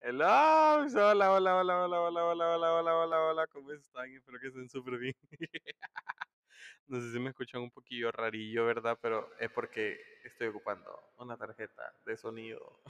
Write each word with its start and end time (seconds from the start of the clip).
Hello, 0.00 0.26
hola, 0.26 1.32
hola, 1.32 1.56
hola, 1.56 1.56
hola, 1.56 2.00
hola, 2.00 2.24
hola, 2.24 2.46
hola, 2.54 2.72
hola, 2.74 2.94
hola, 2.96 3.20
hola, 3.22 3.46
¿cómo 3.48 3.72
están? 3.72 4.10
Espero 4.14 4.38
que 4.40 4.48
estén 4.48 4.68
súper 4.68 4.98
bien. 4.98 5.14
No 6.86 7.00
sé 7.00 7.12
si 7.12 7.18
me 7.18 7.30
escuchan 7.30 7.60
un 7.62 7.70
poquillo 7.70 8.10
rarillo, 8.10 8.64
¿verdad? 8.66 8.98
Pero 9.02 9.28
es 9.38 9.50
porque 9.50 9.98
estoy 10.24 10.48
ocupando 10.48 10.90
una 11.18 11.36
tarjeta 11.36 11.82
de 12.04 12.16
sonido. 12.16 12.80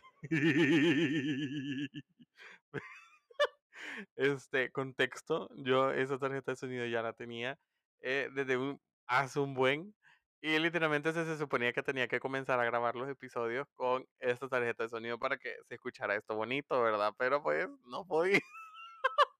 Este, 4.17 4.71
contexto, 4.71 5.49
yo 5.57 5.91
esa 5.93 6.19
tarjeta 6.19 6.53
de 6.53 6.57
sonido 6.57 6.87
ya 6.87 7.03
la 7.03 7.13
tenía 7.15 7.59
eh, 8.01 8.29
desde 8.35 8.57
un, 8.57 8.81
hace 9.07 9.41
un 9.41 9.55
buen. 9.55 9.95
Y 10.41 10.59
literalmente 10.59 11.13
se, 11.13 11.25
se 11.25 11.37
suponía 11.37 11.73
que 11.73 11.83
tenía 11.83 12.07
que 12.07 12.21
comenzar 12.21 12.61
a 12.61 12.65
grabar 12.65 12.95
los 12.95 13.09
episodios 13.09 13.67
con 13.75 14.07
esta 14.21 14.49
tarjeta 14.49 14.85
de 14.85 14.89
sonido 14.89 15.19
para 15.19 15.37
que 15.37 15.57
se 15.65 15.75
escuchara 15.75 16.15
esto 16.15 16.37
bonito, 16.37 16.81
¿verdad? 16.81 17.13
Pero 17.19 17.43
pues 17.43 17.69
no 17.87 18.07
podía. 18.07 18.39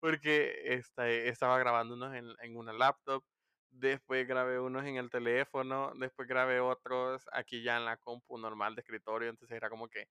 Porque 0.00 0.74
esta, 0.74 1.08
estaba 1.08 1.58
grabando 1.58 1.94
unos 1.94 2.14
en, 2.14 2.26
en 2.40 2.56
una 2.56 2.72
laptop, 2.72 3.22
después 3.70 4.26
grabé 4.26 4.58
unos 4.58 4.84
en 4.86 4.96
el 4.96 5.10
teléfono, 5.10 5.92
después 5.96 6.26
grabé 6.26 6.60
otros 6.60 7.28
aquí 7.32 7.62
ya 7.62 7.76
en 7.76 7.84
la 7.84 7.96
compu 7.98 8.38
normal 8.38 8.74
de 8.74 8.80
escritorio, 8.80 9.28
entonces 9.28 9.56
era 9.56 9.68
como 9.68 9.88
que 9.88 10.08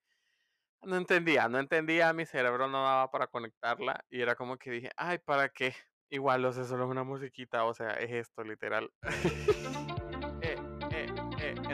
no 0.83 0.97
entendía, 0.97 1.47
no 1.49 1.59
entendía, 1.59 2.13
mi 2.13 2.25
cerebro 2.25 2.67
no 2.67 2.83
daba 2.83 3.09
para 3.09 3.27
conectarla 3.27 4.05
y 4.09 4.21
era 4.21 4.35
como 4.35 4.57
que 4.57 4.71
dije, 4.71 4.91
ay, 4.97 5.17
¿para 5.17 5.49
qué? 5.49 5.73
Igual, 6.09 6.45
o 6.45 6.53
sea, 6.53 6.63
solo 6.63 6.87
una 6.87 7.03
musiquita, 7.03 7.65
o 7.65 7.73
sea, 7.73 7.93
es 7.93 8.11
esto, 8.11 8.43
literal. 8.43 8.91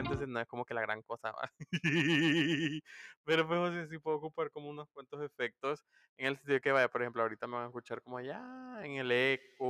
Entonces 0.04 0.28
no 0.28 0.40
es 0.42 0.48
como 0.48 0.66
que 0.66 0.74
la 0.74 0.82
gran 0.82 1.02
cosa, 1.02 1.32
¿va? 1.32 1.50
Pero 3.24 3.48
pues, 3.48 3.60
o 3.60 3.72
sea, 3.72 3.88
sí 3.88 4.00
puedo 4.00 4.18
ocupar 4.18 4.52
como 4.52 4.68
unos 4.70 4.90
cuantos 4.92 5.22
efectos 5.24 5.86
en 6.18 6.28
el 6.28 6.36
sentido 6.38 6.60
que 6.62 6.72
vaya, 6.74 6.90
por 6.90 7.02
ejemplo, 7.02 7.22
ahorita 7.24 7.48
me 7.48 7.54
van 7.56 7.64
a 7.64 7.68
escuchar 7.68 8.02
como 8.02 8.18
allá 8.18 8.82
en 8.84 8.98
el 8.98 9.10
eco, 9.12 9.64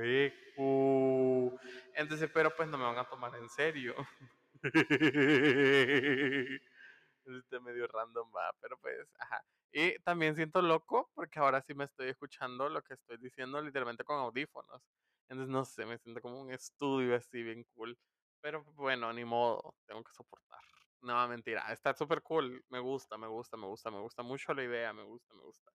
eco. 0.00 1.58
Entonces, 1.94 2.30
pero 2.32 2.50
pues 2.56 2.68
no 2.68 2.78
me 2.78 2.84
van 2.84 2.98
a 2.98 3.08
tomar 3.08 3.34
en 3.36 3.48
serio. 3.48 3.94
Está 7.26 7.60
medio 7.60 7.86
random, 7.88 8.30
va, 8.34 8.52
pero 8.60 8.76
pues, 8.78 9.08
ajá. 9.18 9.44
Y 9.72 9.98
también 10.00 10.34
siento 10.36 10.62
loco 10.62 11.10
porque 11.14 11.38
ahora 11.38 11.62
sí 11.62 11.74
me 11.74 11.84
estoy 11.84 12.08
escuchando 12.08 12.68
lo 12.68 12.82
que 12.82 12.94
estoy 12.94 13.18
diciendo 13.18 13.60
literalmente 13.62 14.04
con 14.04 14.18
audífonos. 14.18 14.82
Entonces, 15.28 15.52
no 15.52 15.64
sé, 15.64 15.86
me 15.86 15.98
siento 15.98 16.20
como 16.20 16.40
un 16.40 16.52
estudio 16.52 17.14
así 17.16 17.42
bien 17.42 17.64
cool. 17.74 17.96
Pero 18.40 18.64
bueno, 18.76 19.12
ni 19.12 19.24
modo, 19.24 19.74
tengo 19.86 20.02
que 20.02 20.12
soportar. 20.12 20.60
No, 21.02 21.26
mentira, 21.28 21.72
está 21.72 21.94
súper 21.94 22.22
cool. 22.22 22.64
Me 22.68 22.78
gusta, 22.78 23.16
me 23.16 23.26
gusta, 23.26 23.56
me 23.56 23.66
gusta, 23.66 23.90
me 23.90 24.00
gusta 24.00 24.22
mucho 24.22 24.54
la 24.54 24.64
idea, 24.64 24.92
me 24.92 25.02
gusta, 25.02 25.34
me 25.34 25.42
gusta. 25.42 25.72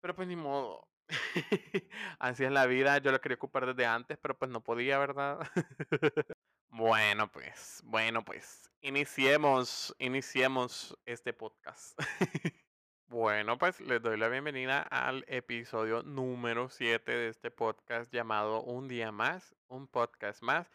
Pero 0.00 0.14
pues 0.14 0.28
ni 0.28 0.36
modo. 0.36 0.88
Así 2.18 2.44
es 2.44 2.52
la 2.52 2.66
vida, 2.66 2.98
yo 2.98 3.12
lo 3.12 3.20
quería 3.20 3.36
ocupar 3.36 3.66
desde 3.66 3.86
antes, 3.86 4.18
pero 4.18 4.38
pues 4.38 4.50
no 4.50 4.62
podía, 4.62 4.98
¿verdad? 4.98 5.38
Bueno, 6.70 7.32
pues, 7.32 7.80
bueno, 7.86 8.24
pues, 8.24 8.70
iniciemos, 8.82 9.94
iniciemos 9.98 10.96
este 11.06 11.32
podcast. 11.32 11.98
Bueno, 13.10 13.56
pues 13.56 13.80
les 13.80 14.02
doy 14.02 14.18
la 14.18 14.28
bienvenida 14.28 14.82
al 14.82 15.24
episodio 15.28 16.02
número 16.02 16.68
7 16.68 17.10
de 17.10 17.28
este 17.28 17.50
podcast 17.50 18.12
llamado 18.12 18.60
Un 18.60 18.86
día 18.86 19.10
más, 19.12 19.56
un 19.68 19.88
podcast 19.88 20.42
más, 20.42 20.70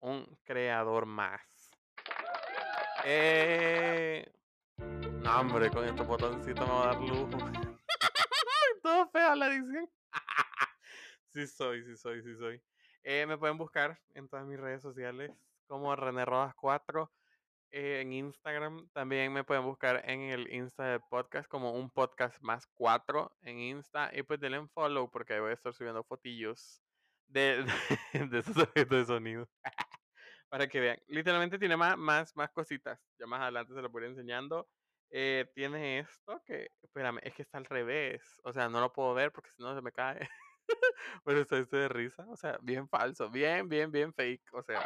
un 0.00 0.26
creador 0.44 1.06
más. 1.06 1.70
Eh... 3.04 4.30
No, 4.76 5.40
hombre, 5.40 5.70
con 5.70 5.84
este 5.84 6.02
botoncito 6.02 6.66
me 6.66 6.72
va 6.72 6.82
a 6.82 6.86
dar 6.86 7.00
lujo. 7.00 7.30
Todo 8.82 9.08
feo 9.10 9.34
la 9.34 9.48
edición. 9.48 9.90
sí 11.28 11.46
soy, 11.46 11.84
sí 11.84 11.96
soy, 11.96 12.22
sí 12.22 12.36
soy. 12.36 12.62
Eh, 13.02 13.26
me 13.26 13.36
pueden 13.38 13.58
buscar 13.58 13.98
en 14.14 14.28
todas 14.28 14.46
mis 14.46 14.58
redes 14.58 14.82
sociales 14.82 15.32
como 15.66 15.94
René 15.96 16.24
Rodas 16.24 16.54
4 16.54 17.10
eh, 17.70 18.00
en 18.00 18.12
Instagram. 18.12 18.88
También 18.92 19.32
me 19.32 19.44
pueden 19.44 19.64
buscar 19.64 20.02
en 20.08 20.20
el 20.22 20.52
Insta 20.52 20.84
del 20.84 21.00
podcast 21.10 21.48
como 21.48 21.72
un 21.72 21.90
podcast 21.90 22.40
más 22.40 22.66
4 22.74 23.36
en 23.42 23.58
Insta. 23.58 24.10
Y 24.14 24.22
pues 24.22 24.40
denle 24.40 24.58
en 24.58 24.68
follow 24.68 25.10
porque 25.10 25.40
voy 25.40 25.50
a 25.50 25.54
estar 25.54 25.72
subiendo 25.72 26.04
fotillos 26.04 26.82
de, 27.26 27.64
de, 28.12 28.26
de 28.30 28.38
esos 28.38 28.56
efectos 28.56 28.98
de 28.98 29.04
sonido. 29.04 29.48
Para 30.48 30.66
que 30.66 30.80
vean. 30.80 30.98
Literalmente 31.08 31.58
tiene 31.58 31.76
más, 31.76 31.96
más, 31.98 32.34
más 32.36 32.50
cositas. 32.50 32.98
Ya 33.18 33.26
más 33.26 33.42
adelante 33.42 33.74
se 33.74 33.82
lo 33.82 33.90
voy 33.90 34.04
enseñando. 34.06 34.68
Eh, 35.10 35.50
tiene 35.54 36.00
esto 36.00 36.42
que, 36.44 36.70
espérame, 36.82 37.18
es 37.22 37.34
que 37.34 37.42
está 37.42 37.58
al 37.58 37.64
revés. 37.64 38.40
O 38.44 38.52
sea, 38.52 38.68
no 38.68 38.80
lo 38.80 38.92
puedo 38.92 39.14
ver 39.14 39.32
porque 39.32 39.50
si 39.50 39.62
no 39.62 39.74
se 39.74 39.82
me 39.82 39.92
cae. 39.92 40.20
Pero 41.24 41.40
está 41.40 41.58
este 41.58 41.76
de 41.76 41.88
risa. 41.88 42.24
O 42.28 42.36
sea, 42.36 42.58
bien 42.62 42.88
falso. 42.88 43.30
Bien, 43.30 43.68
bien, 43.68 43.90
bien 43.90 44.12
fake. 44.14 44.52
O 44.52 44.62
sea. 44.62 44.80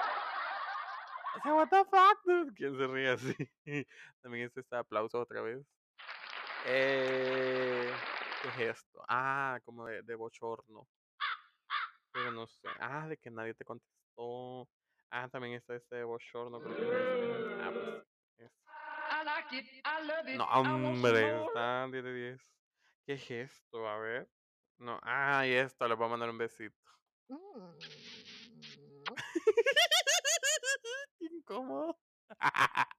O 1.36 1.40
sea, 1.42 1.54
what 1.54 1.68
the 1.68 1.84
fuck? 1.84 2.54
¿Quién 2.54 2.76
se 2.76 2.86
ríe 2.86 3.08
así? 3.10 3.34
También 4.22 4.46
es 4.46 4.56
este 4.56 4.76
aplauso 4.76 5.20
otra 5.20 5.42
vez. 5.42 5.64
Eh, 6.66 7.90
¿Qué 8.42 8.48
es 8.48 8.76
esto? 8.76 9.02
Ah, 9.08 9.58
como 9.64 9.86
de, 9.86 10.02
de 10.02 10.14
bochorno. 10.14 10.88
Pero 12.12 12.30
no 12.32 12.46
sé. 12.46 12.68
Ah, 12.78 13.08
de 13.08 13.16
que 13.16 13.30
nadie 13.30 13.54
te 13.54 13.64
contestó. 13.64 14.68
Ah, 15.14 15.28
también 15.28 15.52
está 15.52 15.74
este 15.76 16.02
bochorno. 16.04 16.58
creo 16.58 16.74
que 16.74 16.82
es. 16.82 16.88
Ah, 17.60 17.70
pues. 17.70 17.84
este. 18.38 18.50
No, 20.38 20.44
hombre, 20.46 21.44
está 21.44 21.86
10 21.86 22.02
de 22.02 22.14
10. 22.14 22.40
¿Qué 23.04 23.12
es 23.12 23.30
esto? 23.30 23.86
A 23.86 23.98
ver. 23.98 24.26
No, 24.78 24.98
ah, 25.02 25.46
y 25.46 25.52
esto, 25.52 25.86
le 25.86 25.96
voy 25.96 26.06
a 26.06 26.10
mandar 26.10 26.30
un 26.30 26.38
besito. 26.38 26.74
Mm. 27.28 27.74
Incómodo. 31.20 31.98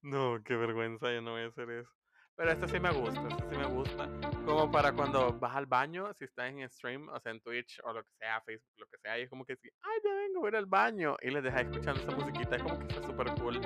No, 0.00 0.42
qué 0.42 0.56
vergüenza, 0.56 1.12
yo 1.12 1.20
no 1.20 1.32
voy 1.32 1.42
a 1.42 1.48
hacer 1.48 1.68
eso. 1.70 1.92
Pero 2.36 2.50
este 2.50 2.66
sí 2.68 2.80
me 2.80 2.90
gusta, 2.90 3.20
este 3.28 3.50
sí 3.50 3.56
me 3.56 3.66
gusta. 3.66 4.08
Como 4.46 4.70
para 4.70 4.92
cuando 4.92 5.38
vas 5.38 5.54
al 5.54 5.66
baño, 5.66 6.12
si 6.14 6.24
estás 6.24 6.50
en 6.50 6.68
stream, 6.70 7.08
o 7.08 7.20
sea, 7.20 7.32
en 7.32 7.40
Twitch 7.40 7.80
o 7.84 7.92
lo 7.92 8.02
que 8.02 8.10
sea, 8.18 8.40
Facebook, 8.40 8.72
lo 8.76 8.86
que 8.86 8.98
sea, 8.98 9.18
y 9.18 9.22
es 9.22 9.30
como 9.30 9.44
que 9.44 9.52
ay, 9.52 9.98
ya 10.02 10.14
vengo, 10.14 10.40
voy 10.40 10.48
a 10.48 10.50
ir 10.50 10.56
al 10.56 10.66
baño. 10.66 11.16
Y 11.20 11.30
les 11.30 11.42
dejas 11.42 11.62
escuchando 11.62 12.00
esa 12.00 12.10
musiquita, 12.12 12.56
es 12.56 12.62
como 12.62 12.78
que 12.78 12.86
está 12.86 13.02
súper 13.02 13.34
cool. 13.34 13.60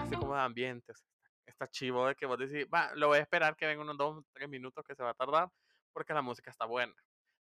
Así 0.00 0.14
como 0.16 0.34
de 0.34 0.40
ambiente, 0.40 0.92
o 0.92 0.94
sea, 0.94 1.06
está 1.46 1.68
chivo 1.68 2.06
de 2.06 2.14
que 2.14 2.26
vos 2.26 2.38
decís, 2.38 2.66
va, 2.72 2.94
lo 2.94 3.08
voy 3.08 3.18
a 3.18 3.22
esperar 3.22 3.56
que 3.56 3.66
venga 3.66 3.82
unos 3.82 3.96
dos, 3.96 4.24
tres 4.32 4.48
minutos 4.48 4.84
que 4.86 4.94
se 4.94 5.02
va 5.02 5.10
a 5.10 5.14
tardar, 5.14 5.48
porque 5.92 6.14
la 6.14 6.22
música 6.22 6.50
está 6.50 6.66
buena. 6.66 6.92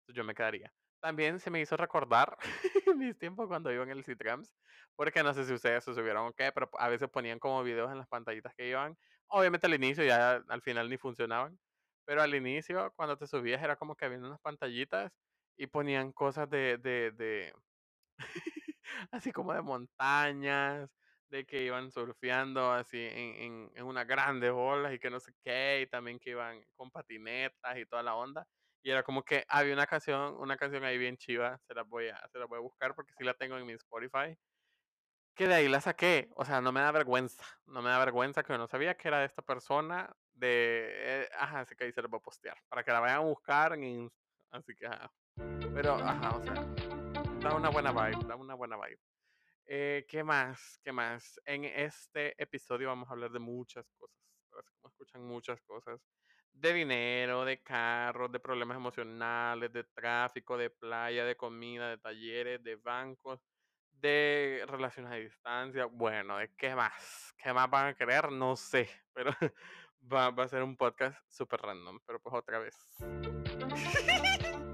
Entonces 0.00 0.16
yo 0.16 0.24
me 0.24 0.34
quedaría. 0.34 0.72
También 1.00 1.38
se 1.38 1.50
me 1.50 1.60
hizo 1.60 1.76
recordar 1.76 2.36
mis 2.96 3.16
tiempos 3.18 3.46
cuando 3.46 3.72
iba 3.72 3.84
en 3.84 3.90
el 3.90 4.04
Citrams, 4.04 4.56
porque 4.96 5.22
no 5.22 5.32
sé 5.32 5.44
si 5.44 5.52
ustedes 5.52 5.84
se 5.84 5.94
subieron 5.94 6.26
o 6.26 6.32
qué, 6.32 6.50
pero 6.52 6.68
a 6.78 6.88
veces 6.88 7.08
ponían 7.08 7.38
como 7.38 7.62
videos 7.62 7.90
en 7.92 7.98
las 7.98 8.08
pantallitas 8.08 8.52
que 8.56 8.68
iban. 8.68 8.96
Obviamente 9.28 9.66
al 9.66 9.74
inicio 9.74 10.04
ya 10.04 10.36
al 10.48 10.62
final 10.62 10.88
ni 10.88 10.96
funcionaban, 10.98 11.58
pero 12.04 12.22
al 12.22 12.34
inicio 12.34 12.92
cuando 12.96 13.16
te 13.18 13.26
subías 13.26 13.62
era 13.62 13.76
como 13.76 13.94
que 13.96 14.06
había 14.06 14.18
unas 14.18 14.40
pantallitas 14.40 15.12
y 15.56 15.66
ponían 15.66 16.12
cosas 16.12 16.48
de, 16.48 16.78
de, 16.78 17.10
de 17.12 17.52
así 19.12 19.32
como 19.32 19.52
de 19.54 19.62
montañas, 19.62 20.90
de 21.28 21.44
que 21.46 21.64
iban 21.64 21.90
surfeando 21.90 22.72
así 22.72 22.98
en, 23.00 23.34
en, 23.36 23.70
en 23.74 23.84
unas 23.86 24.06
grandes 24.06 24.50
olas 24.52 24.94
y 24.94 24.98
que 24.98 25.10
no 25.10 25.20
sé 25.20 25.32
qué, 25.44 25.82
y 25.82 25.86
también 25.88 26.18
que 26.18 26.30
iban 26.30 26.62
con 26.76 26.90
patinetas 26.90 27.78
y 27.78 27.86
toda 27.86 28.02
la 28.02 28.14
onda. 28.16 28.46
Y 28.82 28.90
era 28.90 29.02
como 29.02 29.22
que 29.24 29.44
había 29.48 29.74
una 29.74 29.86
canción, 29.86 30.36
una 30.38 30.56
canción 30.56 30.84
ahí 30.84 30.98
bien 30.98 31.16
chiva, 31.16 31.58
se 31.68 31.74
la 31.74 31.82
voy 31.84 32.08
a, 32.08 32.28
se 32.28 32.38
la 32.38 32.46
voy 32.46 32.58
a 32.58 32.62
buscar 32.62 32.94
porque 32.94 33.12
sí 33.18 33.24
la 33.24 33.34
tengo 33.34 33.56
en 33.58 33.66
mi 33.66 33.72
Spotify. 33.74 34.36
Que 35.38 35.46
de 35.46 35.54
ahí 35.54 35.68
la 35.68 35.80
saqué, 35.80 36.32
o 36.34 36.44
sea, 36.44 36.60
no 36.60 36.72
me 36.72 36.80
da 36.80 36.90
vergüenza, 36.90 37.44
no 37.66 37.80
me 37.80 37.90
da 37.90 38.00
vergüenza 38.00 38.42
que 38.42 38.52
yo 38.52 38.58
no 38.58 38.66
sabía 38.66 38.96
que 38.96 39.06
era 39.06 39.20
de 39.20 39.26
esta 39.26 39.40
persona, 39.40 40.12
de, 40.32 40.90
eh, 40.90 41.28
ajá, 41.38 41.60
así 41.60 41.76
que 41.76 41.84
ahí 41.84 41.92
se 41.92 42.02
la 42.02 42.08
voy 42.08 42.18
a 42.18 42.22
postear, 42.22 42.58
para 42.68 42.82
que 42.82 42.90
la 42.90 42.98
vayan 42.98 43.18
a 43.18 43.20
buscar 43.20 43.72
en 43.74 43.84
Insta, 43.84 44.18
así 44.50 44.74
que, 44.74 44.86
ajá. 44.88 45.12
Pero, 45.72 45.94
ajá, 45.94 46.36
o 46.38 46.42
sea, 46.42 46.54
da 47.40 47.54
una 47.54 47.68
buena 47.68 47.92
vibe, 47.92 48.26
da 48.26 48.34
una 48.34 48.54
buena 48.54 48.76
vibe. 48.78 48.98
Eh, 49.66 50.06
¿Qué 50.08 50.24
más? 50.24 50.80
¿Qué 50.82 50.90
más? 50.90 51.40
En 51.44 51.66
este 51.66 52.34
episodio 52.42 52.88
vamos 52.88 53.08
a 53.08 53.12
hablar 53.12 53.30
de 53.30 53.38
muchas 53.38 53.88
cosas. 53.96 54.18
Así 54.58 54.74
escuchan 54.86 55.22
muchas 55.22 55.60
cosas. 55.60 56.00
De 56.52 56.72
dinero, 56.72 57.44
de 57.44 57.62
carros, 57.62 58.32
de 58.32 58.40
problemas 58.40 58.76
emocionales, 58.76 59.72
de 59.72 59.84
tráfico, 59.84 60.56
de 60.56 60.70
playa, 60.70 61.24
de 61.24 61.36
comida, 61.36 61.90
de 61.90 61.98
talleres, 61.98 62.60
de 62.64 62.74
bancos, 62.74 63.40
de 64.00 64.64
relaciones 64.66 65.12
a 65.12 65.16
distancia. 65.16 65.86
Bueno, 65.86 66.38
¿de 66.38 66.50
qué 66.56 66.74
más? 66.74 67.34
¿Qué 67.36 67.52
más 67.52 67.68
van 67.70 67.88
a 67.88 67.94
querer? 67.94 68.30
No 68.30 68.56
sé. 68.56 68.88
Pero 69.14 69.32
va, 70.12 70.30
va 70.30 70.44
a 70.44 70.48
ser 70.48 70.62
un 70.62 70.76
podcast 70.76 71.18
súper 71.28 71.60
random. 71.60 71.98
Pero 72.06 72.20
pues 72.20 72.34
otra 72.34 72.58
vez. 72.58 72.76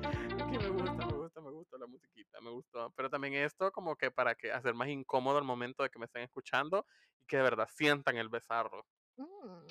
Que 0.54 0.58
me 0.60 0.68
gusta, 0.68 1.06
me 1.06 1.12
gusta, 1.12 1.40
me 1.40 1.50
gusta 1.50 1.78
la 1.78 1.86
musiquita, 1.86 2.40
me 2.40 2.50
gustó. 2.50 2.92
Pero 2.94 3.10
también 3.10 3.34
esto 3.34 3.72
como 3.72 3.96
que 3.96 4.12
para 4.12 4.36
que 4.36 4.52
hacer 4.52 4.72
más 4.72 4.86
incómodo 4.86 5.38
el 5.38 5.44
momento 5.44 5.82
de 5.82 5.90
que 5.90 5.98
me 5.98 6.04
estén 6.04 6.22
escuchando 6.22 6.86
y 7.18 7.26
que 7.26 7.38
de 7.38 7.42
verdad 7.42 7.68
sientan 7.72 8.16
el 8.16 8.28
besarlo. 8.28 8.86
Mm. 9.16 9.64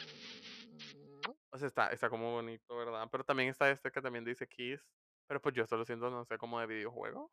O 1.51 1.57
sea, 1.57 1.67
está, 1.67 1.87
está 1.89 2.09
como 2.09 2.31
bonito, 2.33 2.75
¿verdad? 2.75 3.07
Pero 3.11 3.23
también 3.23 3.49
está 3.49 3.69
este 3.69 3.91
que 3.91 4.01
también 4.01 4.25
dice 4.25 4.47
Kiss. 4.47 4.81
Pero 5.27 5.41
pues 5.41 5.55
yo 5.55 5.65
solo 5.65 5.85
siento, 5.85 6.09
no 6.09 6.25
sé, 6.25 6.37
como 6.37 6.59
de 6.59 6.67
videojuego. 6.67 7.31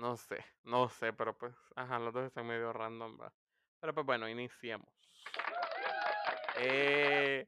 No 0.00 0.16
sé, 0.16 0.42
no 0.62 0.88
sé, 0.88 1.12
pero 1.12 1.36
pues, 1.36 1.54
ajá, 1.76 1.98
los 1.98 2.14
dos 2.14 2.24
están 2.24 2.46
medio 2.46 2.72
random, 2.72 3.20
va. 3.20 3.34
Pero 3.80 3.92
pues 3.92 4.06
bueno, 4.06 4.30
iniciemos. 4.30 4.88
Eh, 6.56 7.46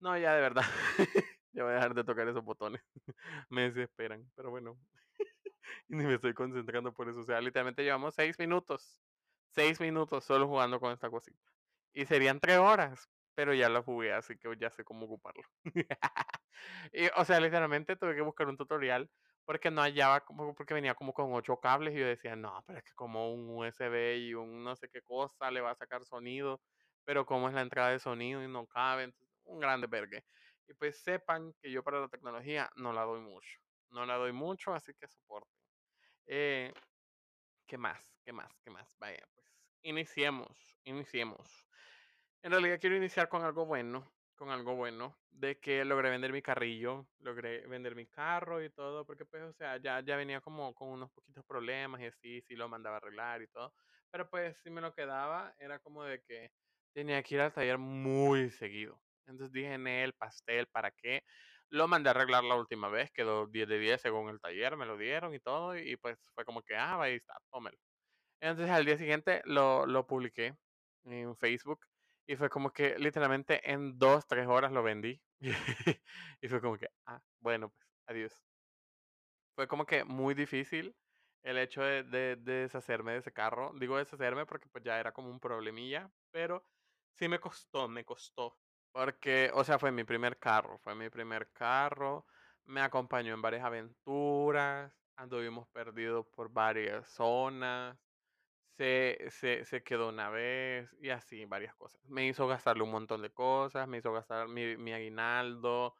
no, 0.00 0.16
ya 0.16 0.34
de 0.34 0.40
verdad. 0.40 0.62
ya 1.52 1.64
voy 1.64 1.72
a 1.72 1.74
dejar 1.74 1.94
de 1.94 2.04
tocar 2.04 2.26
esos 2.26 2.42
botones. 2.42 2.80
me 3.50 3.70
desesperan, 3.70 4.32
pero 4.34 4.48
bueno. 4.48 4.78
ni 5.88 6.06
me 6.06 6.14
estoy 6.14 6.32
concentrando 6.32 6.94
por 6.94 7.10
eso. 7.10 7.20
O 7.20 7.24
sea, 7.24 7.38
literalmente 7.42 7.84
llevamos 7.84 8.14
seis 8.14 8.38
minutos. 8.38 9.02
Seis 9.50 9.78
minutos 9.78 10.24
solo 10.24 10.48
jugando 10.48 10.80
con 10.80 10.92
esta 10.94 11.10
cosita. 11.10 11.52
Y 11.92 12.06
serían 12.06 12.40
tres 12.40 12.56
horas, 12.56 13.10
pero 13.34 13.52
ya 13.52 13.68
lo 13.68 13.82
jugué, 13.82 14.14
así 14.14 14.38
que 14.38 14.48
ya 14.58 14.70
sé 14.70 14.84
cómo 14.84 15.04
ocuparlo. 15.04 15.42
o 17.16 17.24
sea, 17.26 17.40
literalmente 17.40 17.94
tuve 17.96 18.14
que 18.14 18.22
buscar 18.22 18.48
un 18.48 18.56
tutorial 18.56 19.10
porque 19.48 19.70
no 19.70 19.80
hallaba, 19.80 20.20
como, 20.26 20.54
porque 20.54 20.74
venía 20.74 20.94
como 20.94 21.14
con 21.14 21.32
ocho 21.32 21.58
cables 21.58 21.94
y 21.94 22.00
yo 22.00 22.06
decía, 22.06 22.36
no, 22.36 22.62
pero 22.66 22.80
es 22.80 22.84
que 22.84 22.92
como 22.92 23.32
un 23.32 23.48
USB 23.48 24.18
y 24.18 24.34
un 24.34 24.62
no 24.62 24.76
sé 24.76 24.90
qué 24.90 25.00
cosa 25.00 25.50
le 25.50 25.62
va 25.62 25.70
a 25.70 25.74
sacar 25.74 26.04
sonido, 26.04 26.60
pero 27.02 27.24
como 27.24 27.48
es 27.48 27.54
la 27.54 27.62
entrada 27.62 27.88
de 27.88 27.98
sonido 27.98 28.42
y 28.44 28.46
no 28.46 28.66
cabe, 28.66 29.04
entonces, 29.04 29.34
un 29.44 29.58
grande 29.58 29.86
vergue. 29.86 30.22
Y 30.66 30.74
pues 30.74 31.02
sepan 31.02 31.54
que 31.62 31.70
yo 31.70 31.82
para 31.82 31.98
la 31.98 32.08
tecnología 32.08 32.70
no 32.76 32.92
la 32.92 33.04
doy 33.04 33.22
mucho. 33.22 33.58
No 33.88 34.04
la 34.04 34.16
doy 34.16 34.32
mucho, 34.32 34.74
así 34.74 34.92
que 34.92 35.08
soporten. 35.08 35.50
Eh, 36.26 36.74
¿Qué 37.66 37.78
más? 37.78 38.18
¿Qué 38.26 38.34
más? 38.34 38.52
¿Qué 38.62 38.70
más? 38.70 38.94
Vaya, 38.98 39.26
pues 39.34 39.46
iniciemos, 39.80 40.76
iniciemos. 40.84 41.66
En 42.42 42.50
realidad 42.50 42.78
quiero 42.78 42.96
iniciar 42.96 43.30
con 43.30 43.42
algo 43.42 43.64
bueno, 43.64 44.12
con 44.38 44.50
algo 44.50 44.76
bueno, 44.76 45.18
de 45.30 45.60
que 45.60 45.84
logré 45.84 46.10
vender 46.10 46.32
mi 46.32 46.42
carrillo, 46.42 47.08
logré 47.18 47.66
vender 47.66 47.94
mi 47.96 48.06
carro 48.06 48.62
y 48.64 48.70
todo, 48.70 49.04
porque 49.06 49.26
pues, 49.26 49.42
o 49.42 49.52
sea, 49.52 49.76
ya, 49.78 50.00
ya 50.00 50.16
venía 50.16 50.40
como 50.40 50.74
con 50.74 50.88
unos 50.88 51.10
poquitos 51.12 51.44
problemas 51.44 52.00
y 52.00 52.06
así, 52.06 52.40
sí 52.42 52.56
lo 52.56 52.68
mandaba 52.68 52.96
a 52.96 52.98
arreglar 52.98 53.42
y 53.42 53.48
todo, 53.48 53.74
pero 54.10 54.30
pues 54.30 54.56
si 54.62 54.70
me 54.70 54.80
lo 54.80 54.94
quedaba, 54.94 55.54
era 55.58 55.80
como 55.80 56.04
de 56.04 56.22
que 56.22 56.52
tenía 56.94 57.22
que 57.22 57.34
ir 57.34 57.40
al 57.42 57.52
taller 57.52 57.78
muy 57.78 58.50
seguido. 58.50 59.02
Entonces 59.26 59.52
dije 59.52 59.74
en 59.74 59.86
el 59.86 60.14
pastel, 60.14 60.66
¿para 60.68 60.90
qué? 60.92 61.24
Lo 61.68 61.88
mandé 61.88 62.08
a 62.08 62.12
arreglar 62.12 62.44
la 62.44 62.56
última 62.56 62.88
vez, 62.88 63.10
quedó 63.12 63.46
10 63.48 63.68
de 63.68 63.78
10 63.78 64.00
según 64.00 64.30
el 64.30 64.40
taller, 64.40 64.76
me 64.76 64.86
lo 64.86 64.96
dieron 64.96 65.34
y 65.34 65.40
todo, 65.40 65.76
y 65.76 65.96
pues 65.98 66.18
fue 66.34 66.44
como 66.46 66.62
que, 66.62 66.76
ah, 66.76 67.00
ahí 67.02 67.16
está, 67.16 67.34
tómelo. 67.50 67.76
Entonces 68.40 68.70
al 68.74 68.84
día 68.86 68.96
siguiente 68.98 69.42
lo, 69.44 69.86
lo 69.86 70.06
publiqué 70.06 70.56
en 71.04 71.36
Facebook 71.36 71.80
y 72.28 72.36
fue 72.36 72.50
como 72.50 72.72
que 72.72 72.98
literalmente 73.00 73.72
en 73.72 73.98
dos, 73.98 74.28
tres 74.28 74.48
horas 74.48 74.72
lo 74.72 74.84
vendí. 74.84 75.22
y 76.42 76.48
fue 76.48 76.62
como 76.62 76.78
que, 76.78 76.88
ah, 77.06 77.22
bueno, 77.40 77.70
pues 77.72 77.88
adiós. 78.06 78.44
Fue 79.54 79.66
como 79.68 79.86
que 79.86 80.04
muy 80.04 80.34
difícil 80.34 80.96
el 81.42 81.58
hecho 81.58 81.82
de, 81.82 82.02
de- 82.04 82.36
de 82.36 82.52
deshacerme 82.62 83.12
de 83.12 83.18
ese 83.18 83.32
carro. 83.32 83.72
Digo 83.78 83.96
deshacerme 83.98 84.46
porque 84.46 84.68
pues 84.68 84.84
ya 84.84 85.00
era 85.00 85.12
como 85.12 85.30
un 85.30 85.40
problemilla, 85.40 86.12
pero 86.30 86.64
sí 87.12 87.28
me 87.28 87.40
costó, 87.40 87.88
me 87.88 88.04
costó. 88.04 88.58
Porque, 88.92 89.50
o 89.54 89.64
sea, 89.64 89.78
fue 89.78 89.92
mi 89.92 90.04
primer 90.04 90.38
carro, 90.38 90.78
fue 90.78 90.94
mi 90.94 91.10
primer 91.10 91.52
carro, 91.52 92.26
me 92.64 92.80
acompañó 92.80 93.34
en 93.34 93.42
varias 93.42 93.64
aventuras, 93.64 94.92
anduvimos 95.16 95.68
perdidos 95.68 96.26
por 96.28 96.50
varias 96.52 97.08
zonas, 97.08 97.98
se, 98.78 99.26
se, 99.30 99.64
se 99.64 99.82
quedó 99.82 100.08
una 100.10 100.30
vez 100.30 100.94
y 101.00 101.10
así, 101.10 101.44
varias 101.46 101.74
cosas. 101.76 102.00
Me 102.06 102.26
hizo 102.26 102.46
gastarle 102.46 102.84
un 102.84 102.90
montón 102.92 103.22
de 103.22 103.30
cosas, 103.32 103.88
me 103.88 103.98
hizo 103.98 104.12
gastar 104.12 104.48
mi, 104.48 104.76
mi 104.76 104.92
aguinaldo, 104.92 105.96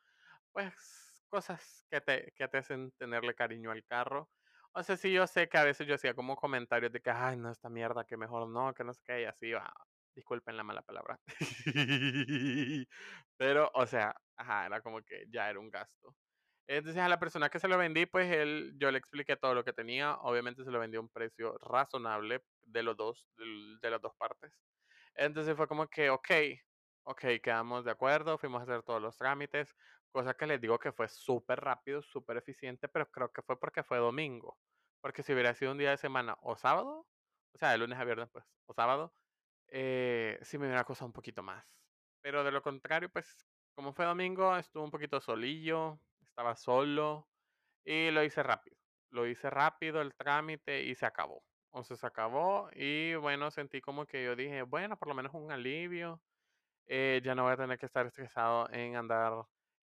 pues 0.53 1.25
cosas 1.29 1.87
que 1.91 2.01
te, 2.01 2.33
que 2.37 2.49
te 2.49 2.59
hacen 2.59 2.93
tenerle 2.93 3.35
cariño 3.35 3.71
al 3.73 3.85
carro. 3.85 4.31
O 4.73 4.83
sea, 4.83 4.97
sí, 4.97 5.13
yo 5.13 5.27
sé 5.27 5.49
que 5.49 5.59
a 5.59 5.65
veces 5.65 5.87
yo 5.87 5.95
hacía 5.97 6.15
como 6.15 6.37
comentarios 6.37 6.93
de 6.93 7.01
que, 7.01 7.11
ay, 7.11 7.37
no, 7.39 7.51
esta 7.51 7.69
mierda, 7.71 8.05
que 8.07 8.17
mejor 8.17 8.49
no, 8.49 8.75
que 8.75 8.85
no 8.85 8.95
sé 8.95 9.03
qué, 9.05 9.23
y 9.23 9.25
así 9.25 9.53
va. 9.53 9.73
Disculpen 10.15 10.57
la 10.57 10.65
mala 10.65 10.83
palabra. 10.83 11.21
Pero, 13.37 13.71
o 13.75 13.87
sea, 13.87 14.15
ajá, 14.37 14.67
era 14.67 14.81
como 14.83 15.03
que 15.03 15.25
ya 15.31 15.51
era 15.51 15.61
un 15.61 15.71
gasto. 15.71 16.17
Entonces 16.69 17.03
a 17.03 17.09
la 17.11 17.20
persona 17.20 17.50
que 17.50 17.61
se 17.61 17.69
lo 17.69 17.79
vendí, 17.79 18.06
pues 18.06 18.32
él, 18.32 18.75
yo 18.79 18.93
le 18.93 18.99
expliqué 18.99 19.37
todo 19.37 19.55
lo 19.55 19.65
que 19.65 19.75
tenía. 19.75 20.17
Obviamente 20.17 20.65
se 20.65 20.73
lo 20.73 20.81
vendí 20.81 20.99
a 20.99 21.00
un 21.00 21.11
precio 21.11 21.59
razonable 21.59 22.44
de 22.62 22.85
los 22.85 22.97
dos, 22.97 23.31
del- 23.37 23.79
de 23.82 23.91
las 23.91 24.03
dos 24.03 24.15
partes. 24.19 24.53
Entonces 25.15 25.56
fue 25.56 25.69
como 25.69 25.88
que, 25.88 26.11
ok, 26.11 26.31
ok, 27.05 27.20
quedamos 27.43 27.85
de 27.85 27.91
acuerdo, 27.93 28.38
fuimos 28.38 28.61
a 28.61 28.65
hacer 28.65 28.82
todos 28.82 29.00
los 29.03 29.17
trámites, 29.17 29.75
cosa 30.11 30.35
que 30.35 30.47
les 30.47 30.61
digo 30.61 30.79
que 30.79 30.93
fue 30.93 31.09
súper 31.09 31.61
rápido, 31.61 32.03
súper 32.03 32.37
eficiente, 32.38 32.88
pero 32.88 33.11
creo 33.11 33.32
que 33.32 33.43
fue 33.43 33.59
porque 33.59 33.82
fue 33.82 33.99
domingo. 33.99 34.59
Porque 35.00 35.23
si 35.23 35.32
hubiera 35.32 35.55
sido 35.55 35.73
un 35.73 35.79
día 35.79 35.91
de 35.91 35.97
semana 35.99 36.37
o 36.43 36.56
sábado, 36.56 37.09
o 37.55 37.59
sea, 37.59 37.71
de 37.73 37.79
lunes 37.79 37.99
a 37.99 38.05
viernes, 38.05 38.29
pues, 38.32 38.44
o 38.67 38.75
sábado, 38.75 39.14
eh, 39.69 40.38
sí 40.43 40.59
me 40.59 40.67
hubiera 40.67 40.85
costado 40.85 41.06
un 41.09 41.12
poquito 41.12 41.43
más. 41.43 41.79
Pero 42.21 42.44
de 42.44 42.53
lo 42.53 42.62
contrario, 42.62 43.11
pues, 43.12 43.49
como 43.75 43.93
fue 43.94 44.05
domingo, 44.06 44.56
estuvo 44.56 44.85
un 44.85 44.91
poquito 44.91 45.21
solillo, 45.21 46.00
estaba 46.38 46.56
solo 46.56 47.29
y 47.85 48.11
lo 48.12 48.25
hice 48.25 48.43
rápido. 48.43 48.76
Lo 49.11 49.26
hice 49.26 49.50
rápido 49.50 50.00
el 50.02 50.14
trámite 50.17 50.82
y 50.85 50.94
se 50.96 51.06
acabó. 51.06 51.44
O 51.70 51.85
sea, 51.85 51.96
se 51.96 52.06
acabó 52.06 52.70
y 52.75 53.14
bueno, 53.17 53.50
sentí 53.50 53.81
como 53.82 54.06
que 54.06 54.25
yo 54.25 54.37
dije, 54.37 54.62
bueno, 54.62 54.99
por 54.99 55.08
lo 55.08 55.14
menos 55.14 55.35
un 55.35 55.52
alivio. 55.52 56.23
eh, 56.87 57.20
ya 57.25 57.35
no 57.35 57.44
voy 57.44 57.52
a 57.52 57.56
tener 57.56 57.79
que 57.79 57.87
estar 57.87 58.06
estresado 58.06 58.69
en 58.73 58.96
andar 58.96 59.32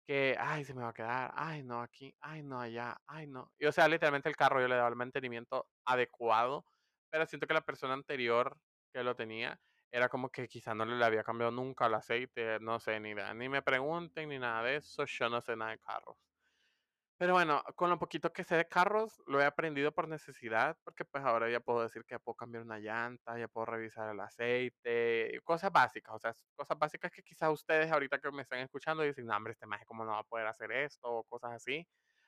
que, 0.06 0.36
ay, 0.38 0.64
se 0.64 0.74
me 0.74 0.82
va 0.82 0.90
a 0.90 0.92
quedar, 0.92 1.32
ay, 1.34 1.62
no, 1.64 1.80
aquí, 1.82 2.14
ay, 2.20 2.42
no, 2.42 2.60
allá, 2.60 2.96
ay, 3.06 3.26
no. 3.28 3.52
Y 3.58 3.66
o 3.66 3.72
sea, 3.72 3.88
literalmente 3.88 4.28
el 4.28 4.36
carro 4.36 4.60
yo 4.60 4.68
le 4.68 4.74
daba 4.76 4.88
el 4.88 4.96
mantenimiento 4.96 5.68
adecuado, 5.84 6.66
pero 7.10 7.26
siento 7.26 7.46
que 7.46 7.54
la 7.54 7.60
persona 7.64 7.94
anterior 7.94 8.58
que 8.92 9.02
lo 9.04 9.14
tenía 9.16 9.60
era 9.92 10.08
como 10.08 10.30
que 10.30 10.48
quizá 10.48 10.74
no 10.74 10.84
le 10.84 11.04
había 11.04 11.22
cambiado 11.24 11.52
nunca 11.52 11.86
el 11.86 11.94
aceite, 11.94 12.58
no 12.60 12.80
sé, 12.80 12.98
ni 13.00 13.14
ni 13.14 13.48
me 13.48 13.62
pregunten 13.62 14.28
ni 14.30 14.38
nada 14.38 14.62
de 14.64 14.76
eso, 14.76 15.04
yo 15.06 15.28
no 15.28 15.40
sé 15.40 15.56
nada 15.56 15.72
de 15.72 15.78
carros. 15.78 16.16
Pero 17.22 17.34
bueno, 17.34 17.62
con 17.76 17.88
lo 17.88 18.00
poquito 18.00 18.32
que 18.32 18.42
sé 18.42 18.56
de 18.56 18.66
carros, 18.66 19.22
lo 19.28 19.40
he 19.40 19.44
aprendido 19.44 19.92
por 19.92 20.08
necesidad, 20.08 20.76
porque 20.82 21.04
pues 21.04 21.22
ahora 21.22 21.48
ya 21.48 21.60
puedo 21.60 21.80
decir 21.80 22.04
que 22.04 22.16
ya 22.16 22.18
puedo 22.18 22.34
cambiar 22.34 22.64
una 22.64 22.80
llanta, 22.80 23.38
ya 23.38 23.46
puedo 23.46 23.66
revisar 23.66 24.10
el 24.10 24.18
aceite, 24.18 25.40
cosas 25.44 25.70
básicas, 25.70 26.16
o 26.16 26.18
sea, 26.18 26.34
cosas 26.56 26.76
básicas 26.76 27.12
que 27.12 27.22
quizás 27.22 27.50
ustedes 27.50 27.92
ahorita 27.92 28.18
que 28.18 28.32
me 28.32 28.42
están 28.42 28.58
escuchando 28.58 29.04
dicen, 29.04 29.24
no, 29.26 29.36
hombre, 29.36 29.52
este 29.52 29.66
maje, 29.66 29.86
¿cómo 29.86 30.04
no 30.04 30.10
va 30.10 30.18
a 30.18 30.24
poder 30.24 30.48
hacer 30.48 30.72
esto? 30.72 31.08
O 31.18 31.22
cosas 31.22 31.52
así. 31.52 31.86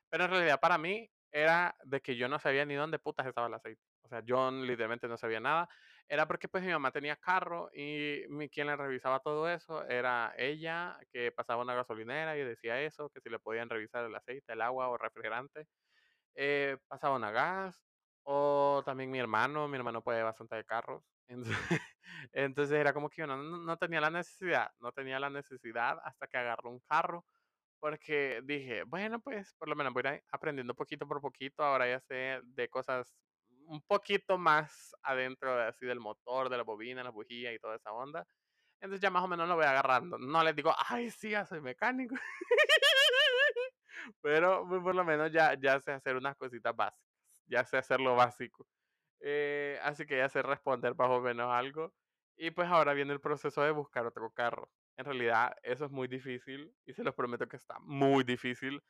Pero 0.08 0.26
en 0.26 0.30
realidad 0.30 0.60
para 0.60 0.78
mí 0.78 1.10
era 1.32 1.74
de 1.82 2.00
que 2.00 2.14
yo 2.14 2.28
no 2.28 2.38
sabía 2.38 2.64
ni 2.64 2.74
dónde 2.74 3.00
putas 3.00 3.26
estaba 3.26 3.48
el 3.48 3.54
aceite. 3.54 3.82
O 4.02 4.08
sea, 4.08 4.22
yo 4.24 4.48
literalmente 4.52 5.08
no 5.08 5.16
sabía 5.16 5.40
nada. 5.40 5.68
Era 6.08 6.26
porque 6.28 6.48
pues 6.48 6.62
mi 6.64 6.70
mamá 6.72 6.90
tenía 6.92 7.16
carro 7.16 7.70
y 7.74 8.24
mi, 8.28 8.48
quien 8.50 8.66
le 8.66 8.76
revisaba 8.76 9.20
todo 9.20 9.48
eso 9.48 9.84
era 9.88 10.34
ella, 10.36 10.98
que 11.10 11.32
pasaba 11.32 11.62
una 11.62 11.74
gasolinera 11.74 12.36
y 12.36 12.44
decía 12.44 12.80
eso, 12.82 13.10
que 13.10 13.20
si 13.20 13.30
le 13.30 13.38
podían 13.40 13.70
revisar 13.70 14.04
el 14.04 14.14
aceite, 14.14 14.52
el 14.52 14.60
agua 14.62 14.88
o 14.90 14.98
refrigerante. 14.98 15.66
Eh, 16.34 16.78
pasaba 16.88 17.16
una 17.16 17.30
gas. 17.30 17.88
O 18.26 18.82
también 18.86 19.10
mi 19.10 19.18
hermano, 19.18 19.68
mi 19.68 19.76
hermano 19.76 20.02
puede 20.02 20.22
bastante 20.22 20.56
de 20.56 20.64
carros. 20.64 21.04
Entonces, 21.28 21.80
entonces 22.32 22.76
era 22.78 22.92
como 22.94 23.08
que 23.10 23.22
yo 23.22 23.26
no, 23.26 23.36
no 23.38 23.76
tenía 23.78 24.00
la 24.00 24.10
necesidad, 24.10 24.68
no 24.80 24.92
tenía 24.92 25.18
la 25.20 25.30
necesidad 25.30 25.98
hasta 26.04 26.26
que 26.26 26.36
agarró 26.38 26.70
un 26.70 26.80
carro 26.80 27.26
porque 27.80 28.42
dije, 28.44 28.84
bueno, 28.84 29.20
pues 29.20 29.54
por 29.54 29.68
lo 29.68 29.76
menos 29.76 29.92
voy 29.94 30.02
a 30.06 30.14
ir 30.16 30.24
aprendiendo 30.32 30.74
poquito 30.74 31.06
por 31.08 31.20
poquito. 31.20 31.62
Ahora 31.64 31.88
ya 31.88 32.00
sé 32.00 32.40
de 32.44 32.68
cosas 32.68 33.23
un 33.66 33.82
poquito 33.82 34.38
más 34.38 34.94
adentro 35.02 35.56
de, 35.56 35.64
así 35.64 35.86
del 35.86 36.00
motor, 36.00 36.48
de 36.48 36.56
la 36.56 36.62
bobina, 36.62 37.02
la 37.02 37.10
bujía 37.10 37.52
y 37.52 37.58
toda 37.58 37.76
esa 37.76 37.92
onda. 37.92 38.26
Entonces 38.80 39.00
ya 39.00 39.10
más 39.10 39.24
o 39.24 39.28
menos 39.28 39.48
lo 39.48 39.56
voy 39.56 39.64
agarrando. 39.64 40.18
No 40.18 40.42
les 40.44 40.54
digo, 40.54 40.74
ay, 40.88 41.10
sí, 41.10 41.32
soy 41.48 41.60
mecánico. 41.60 42.14
Pero 44.20 44.68
por 44.68 44.94
lo 44.94 45.04
menos 45.04 45.32
ya, 45.32 45.54
ya 45.54 45.80
sé 45.80 45.92
hacer 45.92 46.16
unas 46.16 46.36
cositas 46.36 46.76
básicas. 46.76 47.02
Ya 47.46 47.64
sé 47.64 47.78
hacer 47.78 48.00
lo 48.00 48.14
básico. 48.14 48.66
Eh, 49.20 49.78
así 49.82 50.06
que 50.06 50.18
ya 50.18 50.28
sé 50.28 50.42
responder 50.42 50.94
más 50.96 51.10
o 51.10 51.20
menos 51.20 51.52
algo. 51.52 51.94
Y 52.36 52.50
pues 52.50 52.68
ahora 52.68 52.94
viene 52.94 53.12
el 53.12 53.20
proceso 53.20 53.62
de 53.62 53.70
buscar 53.70 54.06
otro 54.06 54.30
carro. 54.32 54.70
En 54.96 55.04
realidad 55.04 55.56
eso 55.62 55.86
es 55.86 55.90
muy 55.90 56.08
difícil 56.08 56.74
y 56.84 56.92
se 56.92 57.04
los 57.04 57.14
prometo 57.14 57.48
que 57.48 57.56
está 57.56 57.78
muy 57.80 58.24
difícil 58.24 58.82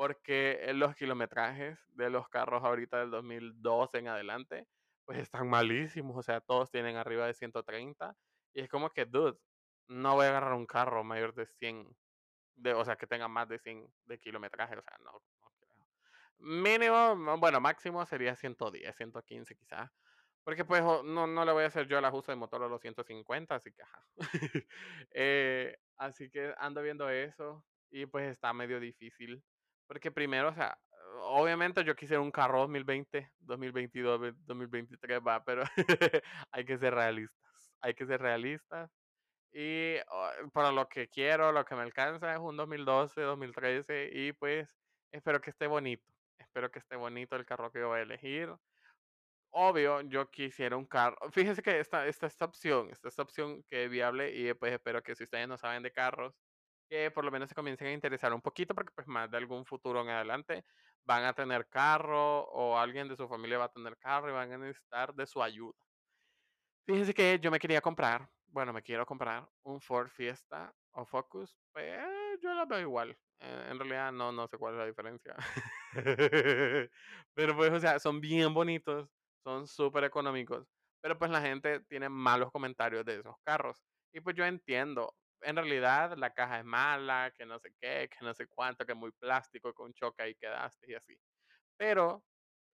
porque 0.00 0.60
eh, 0.62 0.72
los 0.72 0.94
kilometrajes 0.94 1.78
de 1.94 2.08
los 2.08 2.26
carros 2.30 2.64
ahorita 2.64 3.00
del 3.00 3.10
2012 3.10 3.98
en 3.98 4.08
adelante 4.08 4.66
pues 5.04 5.18
están 5.18 5.46
malísimos. 5.46 6.16
O 6.16 6.22
sea, 6.22 6.40
todos 6.40 6.70
tienen 6.70 6.96
arriba 6.96 7.26
de 7.26 7.34
130 7.34 8.16
y 8.54 8.62
es 8.62 8.70
como 8.70 8.88
que, 8.88 9.04
dude, 9.04 9.38
no 9.88 10.14
voy 10.14 10.24
a 10.24 10.30
agarrar 10.30 10.54
un 10.54 10.64
carro 10.64 11.04
mayor 11.04 11.34
de 11.34 11.44
100, 11.44 11.94
de, 12.54 12.72
o 12.72 12.82
sea, 12.82 12.96
que 12.96 13.06
tenga 13.06 13.28
más 13.28 13.46
de 13.50 13.58
100 13.58 13.92
de 14.06 14.18
kilometraje. 14.18 14.74
O 14.74 14.80
sea, 14.80 14.96
no, 15.04 15.12
no 15.42 15.52
creo. 15.58 15.86
Mínimo, 16.38 17.36
bueno, 17.36 17.60
máximo 17.60 18.06
sería 18.06 18.34
110, 18.36 18.96
115 18.96 19.54
quizás. 19.54 19.90
Porque 20.44 20.64
pues 20.64 20.82
no, 20.82 21.26
no 21.26 21.44
le 21.44 21.52
voy 21.52 21.64
a 21.64 21.66
hacer 21.66 21.86
yo 21.86 21.98
el 21.98 22.04
ajuste 22.06 22.32
de 22.32 22.36
motor 22.36 22.62
a 22.62 22.68
los 22.68 22.80
150, 22.80 23.54
así 23.54 23.70
que 23.70 23.82
ajá. 23.82 24.02
Eh, 25.10 25.76
así 25.98 26.30
que 26.30 26.54
ando 26.56 26.80
viendo 26.80 27.10
eso 27.10 27.66
y 27.90 28.06
pues 28.06 28.30
está 28.30 28.54
medio 28.54 28.80
difícil. 28.80 29.44
Porque 29.90 30.12
primero, 30.12 30.50
o 30.50 30.54
sea, 30.54 30.78
obviamente 31.22 31.82
yo 31.82 31.96
quisiera 31.96 32.22
un 32.22 32.30
carro 32.30 32.60
2020, 32.60 33.28
2022, 33.40 34.34
2023, 34.46 35.18
va, 35.18 35.42
pero 35.42 35.64
hay 36.52 36.64
que 36.64 36.78
ser 36.78 36.94
realistas. 36.94 37.72
Hay 37.80 37.94
que 37.94 38.06
ser 38.06 38.20
realistas. 38.20 38.88
Y 39.52 39.96
oh, 40.08 40.30
para 40.52 40.70
lo 40.70 40.88
que 40.88 41.08
quiero, 41.08 41.50
lo 41.50 41.64
que 41.64 41.74
me 41.74 41.82
alcanza 41.82 42.32
es 42.32 42.38
un 42.38 42.56
2012, 42.56 43.20
2013 43.20 44.10
y 44.12 44.32
pues 44.32 44.78
espero 45.10 45.40
que 45.40 45.50
esté 45.50 45.66
bonito. 45.66 46.06
Espero 46.38 46.70
que 46.70 46.78
esté 46.78 46.94
bonito 46.94 47.34
el 47.34 47.44
carro 47.44 47.72
que 47.72 47.82
voy 47.82 47.98
a 47.98 48.02
elegir. 48.02 48.54
Obvio, 49.50 50.02
yo 50.02 50.30
quisiera 50.30 50.76
un 50.76 50.86
carro. 50.86 51.16
Fíjense 51.32 51.62
que 51.62 51.80
esta, 51.80 52.06
esta, 52.06 52.28
esta 52.28 52.44
opción, 52.44 52.90
esta, 52.92 53.08
esta 53.08 53.22
opción 53.22 53.64
que 53.64 53.86
es 53.86 53.90
viable 53.90 54.30
y 54.36 54.54
pues 54.54 54.72
espero 54.72 55.02
que 55.02 55.16
si 55.16 55.24
ustedes 55.24 55.48
no 55.48 55.58
saben 55.58 55.82
de 55.82 55.90
carros, 55.90 56.32
que 56.90 57.10
por 57.12 57.24
lo 57.24 57.30
menos 57.30 57.48
se 57.48 57.54
comiencen 57.54 57.88
a 57.88 57.92
interesar 57.92 58.34
un 58.34 58.42
poquito 58.42 58.74
porque 58.74 58.92
pues 58.94 59.06
más 59.08 59.30
de 59.30 59.38
algún 59.38 59.64
futuro 59.64 60.02
en 60.02 60.10
adelante 60.10 60.64
van 61.04 61.24
a 61.24 61.34
tener 61.34 61.68
carro 61.68 62.42
o 62.44 62.76
alguien 62.78 63.08
de 63.08 63.16
su 63.16 63.28
familia 63.28 63.58
va 63.58 63.66
a 63.66 63.72
tener 63.72 63.96
carro 63.98 64.28
y 64.30 64.32
van 64.32 64.52
a 64.52 64.58
necesitar 64.58 65.14
de 65.14 65.26
su 65.26 65.42
ayuda. 65.42 65.78
Fíjense 66.86 67.14
que 67.14 67.38
yo 67.40 67.50
me 67.50 67.58
quería 67.60 67.80
comprar, 67.80 68.28
bueno, 68.48 68.72
me 68.72 68.82
quiero 68.82 69.06
comprar 69.06 69.48
un 69.62 69.80
Ford 69.80 70.08
Fiesta 70.08 70.74
o 70.92 71.04
Focus, 71.04 71.56
pues 71.72 71.96
yo 72.42 72.54
lo 72.54 72.66
veo 72.66 72.80
igual. 72.80 73.16
Eh, 73.38 73.68
en 73.70 73.78
realidad 73.78 74.12
no, 74.12 74.32
no 74.32 74.48
sé 74.48 74.58
cuál 74.58 74.74
es 74.74 74.78
la 74.80 74.86
diferencia. 74.86 75.36
Pero 77.34 77.56
pues, 77.56 77.72
o 77.72 77.80
sea, 77.80 77.98
son 77.98 78.20
bien 78.20 78.52
bonitos, 78.52 79.08
son 79.44 79.66
súper 79.66 80.04
económicos, 80.04 80.66
pero 81.00 81.18
pues 81.18 81.30
la 81.30 81.40
gente 81.40 81.80
tiene 81.80 82.08
malos 82.10 82.50
comentarios 82.50 83.04
de 83.04 83.20
esos 83.20 83.34
carros. 83.42 83.82
Y 84.12 84.20
pues 84.20 84.36
yo 84.36 84.44
entiendo, 84.44 85.14
en 85.42 85.56
realidad 85.56 86.16
la 86.16 86.32
caja 86.32 86.58
es 86.58 86.64
mala, 86.64 87.32
que 87.36 87.46
no 87.46 87.58
sé 87.58 87.72
qué, 87.80 88.08
que 88.10 88.24
no 88.24 88.34
sé 88.34 88.46
cuánto, 88.46 88.84
que 88.84 88.92
es 88.92 88.98
muy 88.98 89.12
plástico, 89.12 89.74
con 89.74 89.92
choca 89.94 90.28
y 90.28 90.34
quedaste 90.34 90.90
y 90.90 90.94
así. 90.94 91.18
Pero 91.76 92.24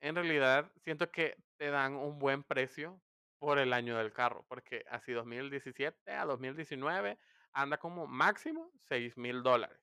en 0.02 0.16
realidad 0.16 0.72
siento 0.84 1.10
que 1.12 1.36
te 1.58 1.70
dan 1.70 1.96
un 1.96 2.20
buen 2.20 2.44
precio 2.44 3.02
por 3.40 3.60
el 3.60 3.74
año 3.74 3.98
del 3.98 4.14
carro, 4.14 4.46
porque 4.48 4.86
así 4.90 5.12
2017 5.12 6.12
a 6.12 6.26
2019 6.26 7.18
anda 7.54 7.78
como 7.78 8.08
máximo 8.08 8.72
6 8.88 9.18
mil 9.18 9.44
dólares, 9.44 9.80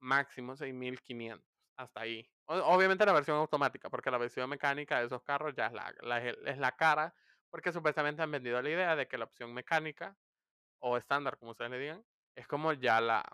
máximo 0.00 0.56
6.500, 0.56 1.42
hasta 1.76 2.00
ahí. 2.00 2.28
obviamente 2.46 3.04
la 3.06 3.12
versión 3.12 3.36
automática, 3.36 3.90
porque 3.90 4.10
la 4.10 4.18
versión 4.18 4.48
mecánica 4.48 5.00
de 5.00 5.06
esos 5.06 5.22
carros 5.22 5.54
ya 5.54 5.66
es 5.66 5.72
la, 5.72 6.18
es 6.18 6.58
la 6.58 6.72
cara, 6.72 7.14
porque 7.50 7.72
supuestamente 7.72 8.22
han 8.22 8.30
vendido 8.30 8.60
la 8.62 8.70
idea 8.70 8.96
de 8.96 9.06
que 9.06 9.18
la 9.18 9.24
opción 9.24 9.52
mecánica 9.52 10.16
o 10.80 10.96
estándar, 10.96 11.38
como 11.38 11.52
ustedes 11.52 11.70
le 11.70 11.78
digan, 11.78 12.04
es 12.36 12.46
como 12.46 12.72
ya 12.72 13.00
la, 13.00 13.24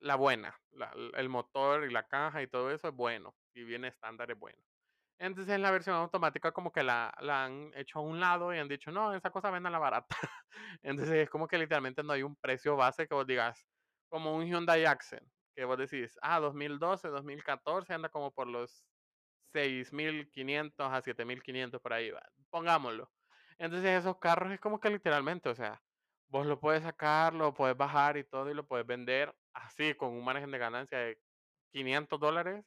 la 0.00 0.16
buena, 0.16 0.58
el 1.14 1.28
motor 1.28 1.84
y 1.84 1.92
la 1.92 2.06
caja 2.06 2.42
y 2.42 2.48
todo 2.48 2.70
eso 2.70 2.88
es 2.88 2.94
bueno, 2.94 3.34
y 3.54 3.64
viene 3.64 3.88
estándar 3.88 4.30
es 4.30 4.38
bueno. 4.38 4.62
Entonces 5.18 5.54
en 5.54 5.62
la 5.62 5.70
versión 5.70 5.96
automática 5.96 6.52
como 6.52 6.72
que 6.72 6.82
la, 6.82 7.14
han 7.18 7.72
hecho 7.74 8.00
a 8.00 8.02
un 8.02 8.20
lado 8.20 8.54
y 8.54 8.58
han 8.58 8.68
dicho, 8.68 8.90
no, 8.90 9.14
esa 9.14 9.30
cosa 9.30 9.50
vende 9.50 9.70
la 9.70 9.78
barata. 9.78 10.14
Entonces 10.82 11.14
es 11.14 11.30
como 11.30 11.48
que 11.48 11.58
literalmente 11.58 12.02
no 12.02 12.12
hay 12.12 12.22
un 12.22 12.36
precio 12.36 12.76
base 12.76 13.08
que 13.08 13.14
vos 13.14 13.26
digas, 13.26 13.66
como 14.08 14.34
un 14.36 14.44
Hyundai 14.46 14.84
Accent, 14.84 15.26
que 15.54 15.64
vos 15.64 15.78
decís, 15.78 16.18
ah, 16.22 16.38
2012, 16.40 17.08
2014 17.08 17.94
anda 17.94 18.08
como 18.10 18.30
por 18.32 18.46
los 18.46 18.84
6.500 19.54 20.92
a 20.92 21.00
7.500 21.02 21.80
por 21.80 21.92
ahí, 21.94 22.10
va. 22.10 22.22
pongámoslo. 22.50 23.10
Entonces 23.58 23.90
esos 23.98 24.18
carros 24.18 24.52
es 24.52 24.60
como 24.60 24.80
que 24.80 24.90
literalmente, 24.90 25.48
o 25.48 25.54
sea, 25.54 25.82
vos 26.28 26.46
lo 26.46 26.60
puedes 26.60 26.82
sacar, 26.82 27.34
lo 27.34 27.54
puedes 27.54 27.76
bajar 27.76 28.16
y 28.16 28.24
todo 28.24 28.50
y 28.50 28.54
lo 28.54 28.66
puedes 28.66 28.86
vender 28.86 29.34
así 29.54 29.94
con 29.94 30.10
un 30.12 30.24
margen 30.24 30.50
de 30.50 30.58
ganancia 30.58 30.98
de 30.98 31.20
500 31.72 32.20
dólares 32.20 32.64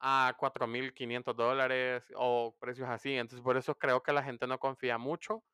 a 0.00 0.34
4.500 0.38 1.36
dólares 1.36 2.04
o 2.16 2.56
precios 2.60 2.88
así. 2.88 3.14
Entonces, 3.16 3.42
por 3.44 3.56
eso 3.56 3.76
creo 3.76 4.02
que 4.02 4.12
la 4.12 4.22
gente 4.22 4.46
no 4.46 4.58
confía 4.58 4.98
mucho. 4.98 5.44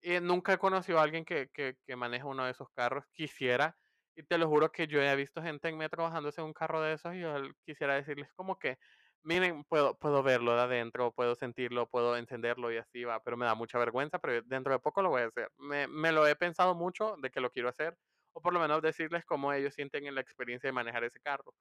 Y 0.00 0.20
nunca 0.20 0.52
he 0.54 0.58
conocido 0.58 0.98
a 1.00 1.02
alguien 1.02 1.24
que, 1.24 1.48
que, 1.52 1.76
que 1.86 1.96
maneje 1.96 2.24
uno 2.24 2.44
de 2.44 2.52
esos 2.52 2.68
carros. 2.70 3.04
Quisiera, 3.12 3.76
y 4.14 4.22
te 4.22 4.38
lo 4.38 4.48
juro 4.48 4.70
que 4.72 4.86
yo 4.86 5.02
he 5.02 5.16
visto 5.16 5.42
gente 5.42 5.68
en 5.68 5.76
metro 5.78 6.04
bajándose 6.04 6.40
en 6.40 6.48
un 6.48 6.52
carro 6.54 6.80
de 6.82 6.94
esos 6.94 7.14
y 7.14 7.20
yo 7.20 7.34
quisiera 7.64 7.94
decirles 7.94 8.32
como 8.34 8.58
que, 8.58 8.78
miren, 9.26 9.64
puedo, 9.64 9.98
puedo 9.98 10.22
verlo 10.22 10.54
de 10.56 10.62
adentro, 10.62 11.12
puedo 11.12 11.34
sentirlo, 11.34 11.88
puedo 11.88 12.16
encenderlo 12.16 12.72
y 12.72 12.78
así 12.78 13.04
va, 13.04 13.22
pero 13.22 13.36
me 13.36 13.46
da 13.46 13.54
mucha 13.54 13.78
vergüenza, 13.78 14.18
pero 14.20 14.42
dentro 14.42 14.72
de 14.72 14.78
poco 14.80 15.02
lo 15.02 15.10
voy 15.10 15.22
a 15.22 15.26
hacer. 15.26 15.50
Me, 15.58 15.86
me 15.88 16.12
lo 16.12 16.26
he 16.26 16.36
pensado 16.36 16.74
mucho 16.74 17.16
de 17.22 17.30
que 17.30 17.40
lo 17.40 17.50
quiero 17.50 17.68
hacer, 17.68 17.98
o 18.32 18.40
por 18.42 18.54
lo 18.54 18.60
menos 18.60 18.82
decirles 18.82 19.24
cómo 19.26 19.52
ellos 19.52 19.74
sienten 19.74 20.06
en 20.06 20.14
la 20.14 20.20
experiencia 20.22 20.68
de 20.68 20.72
manejar 20.72 21.04
ese 21.04 21.20
carro. 21.20 21.54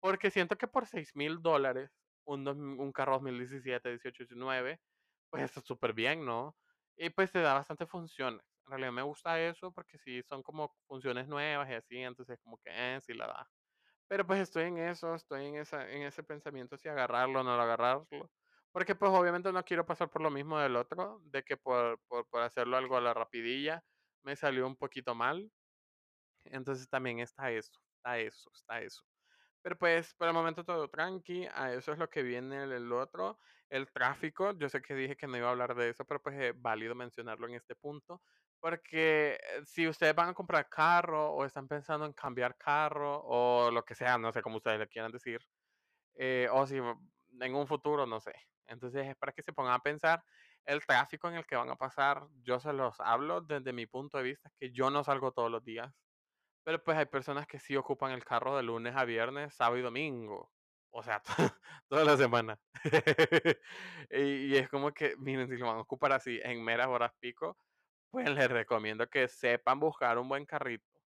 Porque 0.00 0.30
siento 0.30 0.56
que 0.56 0.68
por 0.68 0.86
6 0.86 1.12
mil 1.16 1.40
dólares, 1.42 1.90
un, 2.24 2.46
un 2.48 2.92
carro 2.92 3.14
2017, 3.14 3.88
18, 3.90 4.24
19, 4.24 4.80
pues 5.30 5.44
está 5.44 5.60
súper 5.62 5.92
bien, 5.94 6.24
¿no? 6.26 6.56
Y 6.96 7.10
pues 7.10 7.32
te 7.32 7.40
da 7.40 7.54
bastante 7.54 7.86
funciones. 7.86 8.42
En 8.66 8.70
realidad 8.72 8.92
me 8.92 9.02
gusta 9.02 9.40
eso 9.40 9.72
porque 9.72 9.98
sí 9.98 10.22
son 10.22 10.42
como 10.42 10.74
funciones 10.88 11.28
nuevas 11.28 11.70
y 11.70 11.74
así, 11.74 11.98
entonces 11.98 12.38
como 12.42 12.58
que 12.58 12.70
eh, 12.96 13.00
sí 13.00 13.14
la 13.14 13.26
da. 13.28 13.50
Pero 14.12 14.26
pues 14.26 14.40
estoy 14.40 14.64
en 14.64 14.76
eso, 14.76 15.14
estoy 15.14 15.46
en, 15.46 15.56
esa, 15.56 15.90
en 15.90 16.02
ese 16.02 16.22
pensamiento 16.22 16.76
si 16.76 16.86
agarrarlo 16.86 17.40
o 17.40 17.42
no 17.42 17.52
agarrarlo. 17.52 18.06
Porque 18.70 18.94
pues 18.94 19.10
obviamente 19.10 19.50
no 19.50 19.64
quiero 19.64 19.86
pasar 19.86 20.10
por 20.10 20.20
lo 20.20 20.30
mismo 20.30 20.58
del 20.58 20.76
otro, 20.76 21.22
de 21.24 21.42
que 21.42 21.56
por, 21.56 21.98
por, 22.08 22.28
por 22.28 22.42
hacerlo 22.42 22.76
algo 22.76 22.98
a 22.98 23.00
la 23.00 23.14
rapidilla 23.14 23.82
me 24.22 24.36
salió 24.36 24.66
un 24.66 24.76
poquito 24.76 25.14
mal. 25.14 25.50
Entonces 26.44 26.90
también 26.90 27.20
está 27.20 27.50
eso, 27.52 27.72
está 27.96 28.18
eso, 28.18 28.50
está 28.52 28.82
eso. 28.82 29.02
Pero 29.62 29.78
pues 29.78 30.12
por 30.12 30.28
el 30.28 30.34
momento 30.34 30.62
todo 30.62 30.90
tranqui, 30.90 31.46
a 31.54 31.72
eso 31.72 31.92
es 31.92 31.98
lo 31.98 32.10
que 32.10 32.22
viene 32.22 32.64
el, 32.64 32.92
otro, 32.92 33.38
el 33.70 33.90
tráfico. 33.92 34.52
Yo 34.58 34.68
sé 34.68 34.82
que 34.82 34.94
dije 34.94 35.16
que 35.16 35.26
no 35.26 35.38
iba 35.38 35.48
a 35.48 35.52
hablar 35.52 35.74
de 35.74 35.88
eso, 35.88 36.04
pero 36.04 36.20
pues 36.20 36.38
es 36.38 36.60
válido 36.60 36.94
mencionarlo 36.94 37.48
en 37.48 37.54
este 37.54 37.76
punto. 37.76 38.20
Porque 38.62 39.32
eh, 39.42 39.64
si 39.64 39.88
ustedes 39.88 40.14
van 40.14 40.28
a 40.28 40.34
comprar 40.34 40.68
carro 40.68 41.32
o 41.32 41.44
están 41.44 41.66
pensando 41.66 42.06
en 42.06 42.12
cambiar 42.12 42.56
carro 42.56 43.20
o 43.24 43.72
lo 43.72 43.84
que 43.84 43.96
sea, 43.96 44.18
no 44.18 44.32
sé 44.32 44.40
cómo 44.40 44.58
ustedes 44.58 44.78
le 44.78 44.86
quieran 44.86 45.10
decir, 45.10 45.44
eh, 46.14 46.48
o 46.52 46.64
si 46.64 46.76
en 46.76 47.54
un 47.56 47.66
futuro, 47.66 48.06
no 48.06 48.20
sé. 48.20 48.34
Entonces 48.68 49.08
es 49.08 49.16
para 49.16 49.32
que 49.32 49.42
se 49.42 49.52
pongan 49.52 49.74
a 49.74 49.80
pensar 49.80 50.22
el 50.64 50.86
tráfico 50.86 51.28
en 51.28 51.34
el 51.34 51.44
que 51.44 51.56
van 51.56 51.70
a 51.70 51.76
pasar. 51.76 52.24
Yo 52.44 52.60
se 52.60 52.72
los 52.72 53.00
hablo 53.00 53.40
desde 53.40 53.72
mi 53.72 53.86
punto 53.86 54.18
de 54.18 54.22
vista, 54.22 54.52
que 54.60 54.70
yo 54.70 54.90
no 54.90 55.02
salgo 55.02 55.32
todos 55.32 55.50
los 55.50 55.64
días. 55.64 55.92
Pero 56.62 56.80
pues 56.84 56.96
hay 56.96 57.06
personas 57.06 57.48
que 57.48 57.58
sí 57.58 57.76
ocupan 57.76 58.12
el 58.12 58.24
carro 58.24 58.56
de 58.56 58.62
lunes 58.62 58.94
a 58.94 59.04
viernes, 59.04 59.54
sábado 59.56 59.78
y 59.78 59.82
domingo. 59.82 60.52
O 60.90 61.02
sea, 61.02 61.20
toda 61.88 62.04
la 62.04 62.16
semana. 62.16 62.60
y, 64.10 64.54
es 64.54 64.68
como 64.68 64.92
que, 64.92 65.16
miren, 65.16 65.48
si 65.48 65.56
lo 65.56 65.66
van 65.66 65.78
a 65.78 65.80
ocupar 65.80 66.12
así 66.12 66.40
en 66.44 66.62
meras 66.62 66.86
horas 66.86 67.12
pico, 67.18 67.56
pues 68.12 68.30
les 68.30 68.50
recomiendo 68.50 69.08
que 69.10 69.28
sepan 69.28 69.80
buscar 69.80 70.18
un 70.18 70.28
buen 70.28 70.46
carrito. 70.46 71.00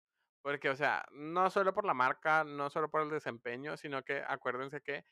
Porque, 0.43 0.71
o 0.71 0.77
sea, 0.77 1.07
no 1.13 1.51
solo 1.51 1.75
por 1.75 1.87
la 1.87 1.95
marca, 1.95 2.45
no 2.45 2.71
solo 2.71 2.91
por 2.91 3.03
el 3.03 3.11
desempeño, 3.11 3.77
sino 3.79 4.03
que 4.05 4.25
acuérdense 4.27 4.83
que 4.83 5.05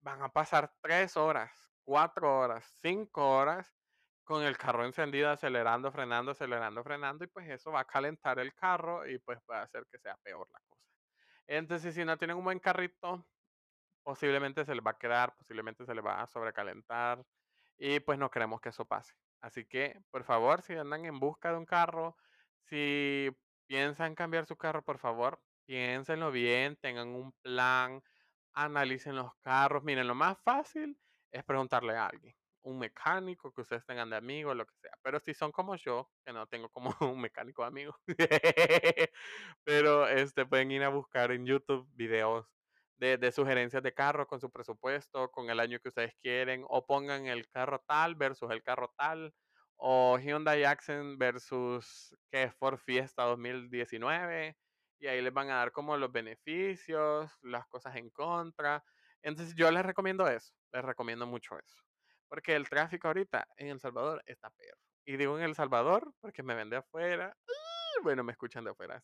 van 0.00 0.22
a 0.22 0.30
pasar 0.30 0.74
tres 0.82 1.16
horas, 1.18 1.70
cuatro 1.84 2.38
horas, 2.40 2.66
cinco 2.82 3.30
horas 3.38 3.76
con 4.24 4.44
el 4.44 4.58
carro 4.58 4.84
encendido, 4.86 5.30
acelerando, 5.30 5.92
frenando, 5.92 6.32
acelerando, 6.32 6.84
frenando, 6.84 7.24
y 7.24 7.28
pues 7.28 7.48
eso 7.50 7.72
va 7.72 7.80
a 7.82 7.86
calentar 7.86 8.40
el 8.40 8.54
carro 8.54 9.08
y 9.08 9.18
pues 9.20 9.40
puede 9.46 9.60
hacer 9.60 9.86
que 9.90 9.98
sea 10.00 10.16
peor 10.18 10.48
la 10.52 10.60
cosa. 10.68 10.82
Entonces, 11.46 11.94
si 11.94 12.04
no 12.04 12.18
tienen 12.18 12.36
un 12.38 12.44
buen 12.44 12.60
carrito, 12.60 13.28
posiblemente 14.04 14.64
se 14.64 14.74
les 14.74 14.84
va 14.86 14.92
a 14.92 14.98
quedar, 14.98 15.36
posiblemente 15.36 15.86
se 15.86 15.94
les 15.94 16.04
va 16.04 16.22
a 16.22 16.26
sobrecalentar 16.28 17.24
y 17.78 18.00
pues 18.00 18.18
no 18.18 18.30
queremos 18.30 18.60
que 18.60 18.70
eso 18.70 18.86
pase. 18.86 19.14
Así 19.40 19.64
que, 19.66 20.00
por 20.10 20.24
favor, 20.24 20.62
si 20.62 20.74
andan 20.74 21.04
en 21.04 21.20
busca 21.20 21.50
de 21.52 21.58
un 21.58 21.66
carro, 21.66 22.16
si 22.64 23.30
piensan 23.66 24.14
cambiar 24.14 24.46
su 24.46 24.56
carro, 24.56 24.82
por 24.84 24.98
favor, 24.98 25.40
piénsenlo 25.66 26.30
bien, 26.32 26.76
tengan 26.76 27.08
un 27.08 27.32
plan, 27.42 28.02
analicen 28.54 29.16
los 29.16 29.34
carros. 29.40 29.84
Miren, 29.84 30.08
lo 30.08 30.14
más 30.14 30.38
fácil 30.42 30.98
es 31.30 31.44
preguntarle 31.44 31.96
a 31.96 32.06
alguien 32.06 32.34
un 32.66 32.78
mecánico, 32.78 33.52
que 33.52 33.60
ustedes 33.60 33.86
tengan 33.86 34.10
de 34.10 34.16
amigo, 34.16 34.52
lo 34.52 34.66
que 34.66 34.74
sea. 34.82 34.98
Pero 35.02 35.20
si 35.20 35.34
son 35.34 35.52
como 35.52 35.76
yo, 35.76 36.10
que 36.24 36.32
no 36.32 36.46
tengo 36.48 36.68
como 36.68 36.90
un 37.14 37.20
mecánico 37.20 37.62
de 37.62 37.68
amigo, 37.68 37.96
pero 39.64 40.08
este, 40.08 40.46
pueden 40.46 40.72
ir 40.72 40.82
a 40.82 40.88
buscar 40.88 41.30
en 41.32 41.46
YouTube 41.46 41.88
videos 41.94 42.55
de, 42.96 43.18
de, 43.18 43.32
sugerencias 43.32 43.82
de 43.82 43.92
carro 43.92 44.26
con 44.26 44.40
su 44.40 44.50
presupuesto, 44.50 45.30
con 45.30 45.50
el 45.50 45.60
año 45.60 45.78
que 45.80 45.88
ustedes 45.88 46.14
quieren, 46.20 46.64
o 46.68 46.86
pongan 46.86 47.26
el 47.26 47.48
carro 47.48 47.82
tal 47.86 48.14
versus 48.14 48.50
el 48.50 48.62
carro 48.62 48.92
tal, 48.96 49.34
o 49.76 50.18
Hyundai 50.18 50.64
Accent 50.64 51.18
versus 51.18 52.16
que 52.30 52.50
Ford 52.50 52.78
Fiesta 52.78 53.24
2019, 53.24 54.56
y 54.98 55.06
ahí 55.06 55.20
les 55.20 55.32
van 55.32 55.50
a 55.50 55.56
dar 55.56 55.72
como 55.72 55.96
los 55.96 56.10
beneficios, 56.10 57.30
las 57.42 57.66
cosas 57.66 57.96
en 57.96 58.10
contra. 58.10 58.82
Entonces 59.22 59.54
yo 59.54 59.70
les 59.70 59.84
recomiendo 59.84 60.26
eso, 60.28 60.54
les 60.72 60.84
recomiendo 60.84 61.26
mucho 61.26 61.58
eso. 61.58 61.76
Porque 62.28 62.56
el 62.56 62.68
tráfico 62.68 63.08
ahorita 63.08 63.46
en 63.56 63.68
El 63.68 63.80
Salvador 63.80 64.22
está 64.26 64.50
peor. 64.50 64.78
Y 65.04 65.16
digo 65.16 65.38
en 65.38 65.44
El 65.44 65.54
Salvador 65.54 66.12
porque 66.20 66.42
me 66.42 66.54
ven 66.54 66.70
de 66.70 66.76
afuera. 66.76 67.36
Bueno, 68.02 68.24
me 68.24 68.32
escuchan 68.32 68.64
de 68.64 68.70
afuera. 68.70 69.02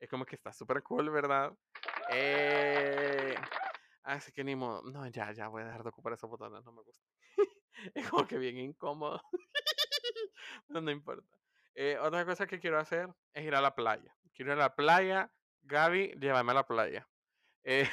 Es 0.00 0.08
como 0.08 0.24
que 0.24 0.36
está 0.36 0.52
súper 0.52 0.82
cool, 0.82 1.10
¿verdad? 1.10 1.52
Eh, 2.10 3.34
así 4.02 4.32
que 4.32 4.44
ni 4.44 4.56
modo. 4.56 4.82
No, 4.90 5.06
ya, 5.08 5.32
ya 5.32 5.48
voy 5.48 5.62
a 5.62 5.66
dejar 5.66 5.82
de 5.82 5.88
ocupar 5.90 6.12
esos 6.14 6.30
botones, 6.30 6.64
no 6.64 6.72
me 6.72 6.82
gusta. 6.82 7.06
es 7.94 8.08
como 8.10 8.26
que 8.26 8.38
bien 8.38 8.58
incómodo. 8.58 9.20
no, 10.68 10.80
no 10.80 10.90
importa. 10.90 11.36
Eh, 11.74 11.98
otra 11.98 12.24
cosa 12.24 12.46
que 12.46 12.60
quiero 12.60 12.78
hacer 12.78 13.08
es 13.32 13.44
ir 13.44 13.54
a 13.54 13.60
la 13.60 13.74
playa. 13.74 14.14
Quiero 14.34 14.52
ir 14.52 14.58
a 14.58 14.62
la 14.62 14.74
playa. 14.74 15.32
Gaby, 15.62 16.14
llévame 16.20 16.52
a 16.52 16.54
la 16.56 16.66
playa. 16.66 17.08
Eh, 17.64 17.88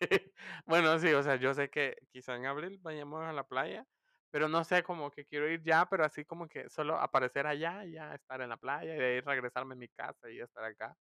bueno, 0.66 0.98
sí, 0.98 1.12
o 1.12 1.22
sea, 1.22 1.36
yo 1.36 1.54
sé 1.54 1.70
que 1.70 1.96
quizá 2.10 2.36
en 2.36 2.46
abril 2.46 2.78
vayamos 2.80 3.24
a 3.24 3.32
la 3.32 3.44
playa, 3.44 3.86
pero 4.30 4.48
no 4.48 4.64
sé, 4.64 4.82
como 4.82 5.10
que 5.10 5.24
quiero 5.26 5.48
ir 5.48 5.62
ya, 5.62 5.86
pero 5.86 6.04
así 6.04 6.24
como 6.24 6.48
que 6.48 6.68
solo 6.70 6.98
aparecer 6.98 7.46
allá, 7.46 7.84
ya 7.84 8.14
estar 8.14 8.40
en 8.42 8.50
la 8.50 8.56
playa 8.56 8.96
y 8.96 8.98
de 8.98 9.06
ahí 9.06 9.20
regresarme 9.20 9.74
a 9.74 9.76
mi 9.76 9.88
casa 9.88 10.30
y 10.30 10.40
estar 10.40 10.64
acá. 10.64 10.96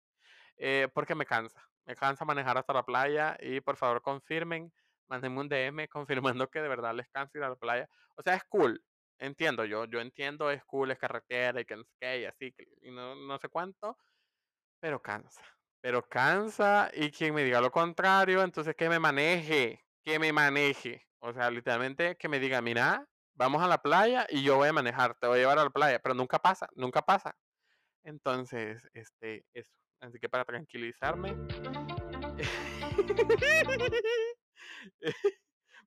Porque 0.94 1.14
me 1.14 1.26
cansa, 1.26 1.62
me 1.86 1.96
cansa 1.96 2.24
manejar 2.24 2.58
hasta 2.58 2.72
la 2.72 2.84
playa 2.84 3.36
y 3.40 3.60
por 3.60 3.76
favor 3.76 4.02
confirmen, 4.02 4.72
mándenme 5.08 5.40
un 5.40 5.48
DM 5.48 5.88
confirmando 5.88 6.48
que 6.50 6.60
de 6.60 6.68
verdad 6.68 6.94
les 6.94 7.08
cansa 7.08 7.38
ir 7.38 7.44
a 7.44 7.50
la 7.50 7.56
playa. 7.56 7.88
O 8.16 8.22
sea, 8.22 8.34
es 8.34 8.44
cool, 8.44 8.84
entiendo 9.18 9.64
yo, 9.64 9.84
yo 9.86 10.00
entiendo, 10.00 10.50
es 10.50 10.64
cool, 10.64 10.90
es 10.90 10.98
carretera 10.98 11.60
y 11.60 11.64
que 11.64 11.76
no 11.76 11.84
sé 11.84 11.94
qué, 12.00 12.20
y 12.20 12.24
así, 12.26 12.54
y 12.82 12.90
no, 12.90 13.14
no 13.14 13.38
sé 13.38 13.48
cuánto, 13.48 13.98
pero 14.80 15.00
cansa 15.02 15.42
pero 15.86 16.02
cansa 16.08 16.90
y 16.94 17.12
quien 17.12 17.32
me 17.32 17.44
diga 17.44 17.60
lo 17.60 17.70
contrario, 17.70 18.42
entonces 18.42 18.74
que 18.74 18.88
me 18.88 18.98
maneje, 18.98 19.84
que 20.02 20.18
me 20.18 20.32
maneje. 20.32 21.06
O 21.20 21.32
sea, 21.32 21.48
literalmente 21.48 22.16
que 22.16 22.28
me 22.28 22.40
diga, 22.40 22.60
mira, 22.60 23.08
vamos 23.34 23.62
a 23.62 23.68
la 23.68 23.78
playa 23.78 24.26
y 24.28 24.42
yo 24.42 24.56
voy 24.56 24.68
a 24.68 24.72
manejar, 24.72 25.16
te 25.20 25.28
voy 25.28 25.38
a 25.38 25.40
llevar 25.42 25.60
a 25.60 25.64
la 25.64 25.70
playa, 25.70 26.00
pero 26.02 26.16
nunca 26.16 26.40
pasa, 26.40 26.68
nunca 26.74 27.02
pasa. 27.02 27.36
Entonces, 28.04 28.88
este, 28.94 29.46
eso. 29.54 29.70
Así 30.00 30.18
que 30.18 30.28
para 30.28 30.44
tranquilizarme. 30.44 31.36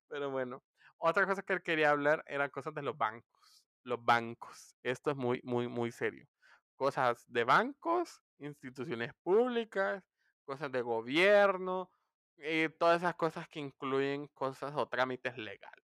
pero 0.07 0.31
bueno, 0.31 0.63
otra 0.97 1.25
cosa 1.25 1.43
que 1.43 1.61
quería 1.61 1.91
hablar 1.91 2.23
era 2.27 2.49
cosas 2.49 2.73
de 2.73 2.81
los 2.81 2.97
bancos. 2.97 3.65
Los 3.83 4.03
bancos. 4.03 4.75
Esto 4.83 5.11
es 5.11 5.17
muy, 5.17 5.39
muy, 5.43 5.67
muy 5.67 5.91
serio. 5.91 6.27
Cosas 6.75 7.23
de 7.27 7.43
bancos 7.43 8.21
instituciones 8.39 9.13
públicas, 9.21 10.03
cosas 10.45 10.71
de 10.71 10.81
gobierno, 10.81 11.91
y 12.37 12.63
eh, 12.63 12.69
todas 12.69 13.01
esas 13.01 13.15
cosas 13.15 13.47
que 13.49 13.59
incluyen 13.59 14.27
cosas 14.29 14.73
o 14.75 14.87
trámites 14.87 15.37
legales. 15.37 15.85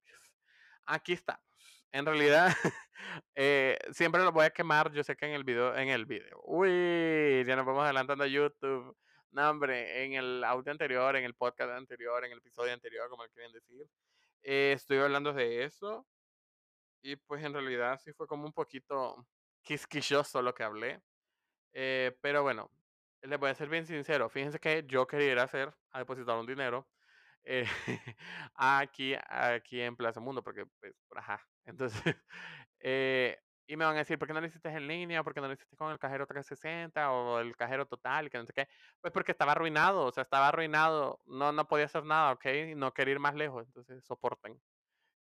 Aquí 0.85 1.13
estamos. 1.13 1.52
En 1.93 2.07
realidad, 2.07 2.47
eh, 3.35 3.77
siempre 3.91 4.23
lo 4.23 4.31
voy 4.31 4.45
a 4.45 4.49
quemar. 4.49 4.91
Yo 4.91 5.03
sé 5.03 5.15
que 5.15 5.27
en 5.27 5.33
el 5.33 5.43
video, 5.43 5.75
en 5.75 5.89
el 5.89 6.05
video. 6.05 6.41
Uy, 6.43 7.43
ya 7.45 7.55
nos 7.55 7.67
vamos 7.67 7.83
adelantando 7.83 8.23
a 8.23 8.27
YouTube. 8.27 8.97
No, 9.29 9.49
hombre, 9.49 10.03
en 10.03 10.13
el 10.13 10.43
audio 10.43 10.71
anterior, 10.71 11.15
en 11.15 11.23
el 11.23 11.35
podcast 11.35 11.71
anterior, 11.71 12.25
en 12.25 12.31
el 12.31 12.39
episodio 12.39 12.73
anterior, 12.73 13.07
como 13.09 13.23
quieren 13.25 13.51
decir, 13.51 13.87
eh, 14.41 14.73
estoy 14.75 14.97
hablando 14.97 15.33
de 15.33 15.65
eso. 15.65 16.07
Y 17.03 17.15
pues 17.15 17.43
en 17.43 17.53
realidad 17.53 17.99
sí 18.03 18.11
fue 18.13 18.25
como 18.25 18.45
un 18.45 18.53
poquito 18.53 19.27
quisquilloso 19.61 20.41
lo 20.41 20.55
que 20.55 20.63
hablé. 20.63 20.99
Eh, 21.73 22.17
pero 22.21 22.41
bueno, 22.41 22.71
les 23.21 23.39
voy 23.39 23.51
a 23.51 23.55
ser 23.55 23.69
bien 23.69 23.85
sincero. 23.85 24.29
Fíjense 24.29 24.59
que 24.59 24.83
yo 24.87 25.05
quería 25.05 25.43
hacer, 25.43 25.71
a 25.91 25.99
depositar 25.99 26.37
un 26.39 26.47
dinero 26.47 26.87
eh, 27.43 27.65
aquí, 28.55 29.15
aquí 29.27 29.81
en 29.81 29.95
Plaza 29.95 30.19
Mundo, 30.19 30.43
porque, 30.43 30.65
pues, 30.79 30.93
ajá. 31.15 31.41
Entonces, 31.65 32.15
eh, 32.79 33.37
y 33.67 33.77
me 33.77 33.85
van 33.85 33.95
a 33.95 33.99
decir, 33.99 34.19
¿por 34.19 34.27
qué 34.27 34.33
no 34.33 34.41
lo 34.41 34.47
hiciste 34.47 34.69
en 34.69 34.87
línea? 34.87 35.23
¿Por 35.23 35.33
qué 35.33 35.41
no 35.41 35.47
lo 35.47 35.53
hiciste 35.53 35.77
con 35.77 35.91
el 35.91 35.99
cajero 35.99 36.27
360 36.27 37.11
o 37.11 37.39
el 37.39 37.55
cajero 37.55 37.85
total? 37.87 38.29
Que 38.29 38.37
no 38.37 38.45
sé 38.45 38.53
qué. 38.53 38.67
Pues 39.01 39.13
porque 39.13 39.31
estaba 39.31 39.53
arruinado, 39.53 40.05
o 40.05 40.11
sea, 40.11 40.23
estaba 40.23 40.49
arruinado. 40.49 41.21
No, 41.25 41.51
no 41.53 41.67
podía 41.67 41.85
hacer 41.85 42.03
nada, 42.05 42.33
¿ok? 42.33 42.45
No 42.75 42.93
quería 42.93 43.13
ir 43.13 43.19
más 43.19 43.35
lejos, 43.35 43.65
entonces 43.67 44.03
soporten. 44.05 44.61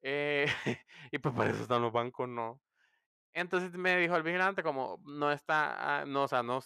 y 1.11 1.17
pues 1.19 1.35
por 1.35 1.47
eso 1.47 1.61
están 1.63 1.81
los 1.81 1.91
bancos, 1.91 2.27
no. 2.27 2.61
Entonces 3.33 3.71
me 3.73 3.97
dijo 3.97 4.15
el 4.17 4.23
vigilante 4.23 4.63
como 4.63 4.99
no 5.05 5.31
está, 5.31 6.01
ah, 6.01 6.05
no, 6.05 6.23
o 6.23 6.27
sea, 6.27 6.43
no, 6.43 6.59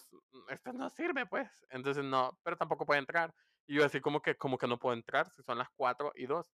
esto 0.48 0.72
no 0.72 0.90
sirve 0.90 1.26
pues. 1.26 1.48
Entonces 1.70 2.04
no, 2.04 2.38
pero 2.42 2.56
tampoco 2.56 2.86
puede 2.86 3.00
entrar. 3.00 3.32
Y 3.66 3.76
yo 3.76 3.84
así 3.84 4.00
como 4.00 4.20
que, 4.22 4.36
como 4.36 4.58
que 4.58 4.66
no 4.68 4.78
puedo 4.78 4.94
entrar 4.94 5.30
si 5.30 5.42
son 5.42 5.58
las 5.58 5.68
4 5.74 6.12
y 6.14 6.26
2. 6.26 6.54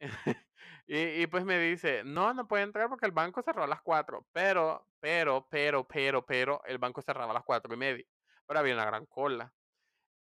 y, 0.86 1.22
y, 1.22 1.26
pues 1.28 1.44
me 1.44 1.58
dice, 1.58 2.02
no, 2.04 2.34
no 2.34 2.48
puede 2.48 2.64
entrar 2.64 2.88
porque 2.88 3.06
el 3.06 3.12
banco 3.12 3.42
cerró 3.42 3.64
a 3.64 3.66
las 3.68 3.82
4. 3.82 4.26
Pero, 4.32 4.88
pero, 5.00 5.48
pero, 5.50 5.86
pero, 5.88 6.26
pero, 6.26 6.62
el 6.66 6.78
banco 6.78 7.02
cerraba 7.02 7.32
a 7.32 7.34
las 7.34 7.44
4 7.44 7.74
y 7.74 7.76
media. 7.78 8.04
Pero 8.46 8.60
había 8.60 8.74
una 8.74 8.86
gran 8.86 9.06
cola. 9.06 9.54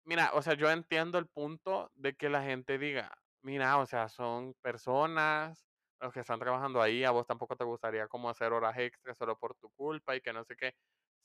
Mira, 0.05 0.31
o 0.33 0.41
sea, 0.41 0.53
yo 0.55 0.69
entiendo 0.69 1.17
el 1.17 1.27
punto 1.27 1.91
de 1.95 2.15
que 2.15 2.29
la 2.29 2.43
gente 2.43 2.77
diga, 2.77 3.11
mira, 3.41 3.77
o 3.77 3.85
sea, 3.85 4.09
son 4.09 4.53
personas 4.61 5.69
los 5.99 6.11
que 6.13 6.19
están 6.21 6.39
trabajando 6.39 6.81
ahí, 6.81 7.03
a 7.05 7.11
vos 7.11 7.25
tampoco 7.25 7.55
te 7.55 7.63
gustaría 7.63 8.07
como 8.09 8.29
hacer 8.29 8.51
horas 8.51 8.77
extras 8.77 9.17
solo 9.17 9.37
por 9.37 9.55
tu 9.55 9.71
culpa 9.71 10.15
y 10.15 10.21
que 10.21 10.33
no 10.33 10.43
sé 10.43 10.55
qué. 10.57 10.73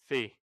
Sí, 0.08 0.38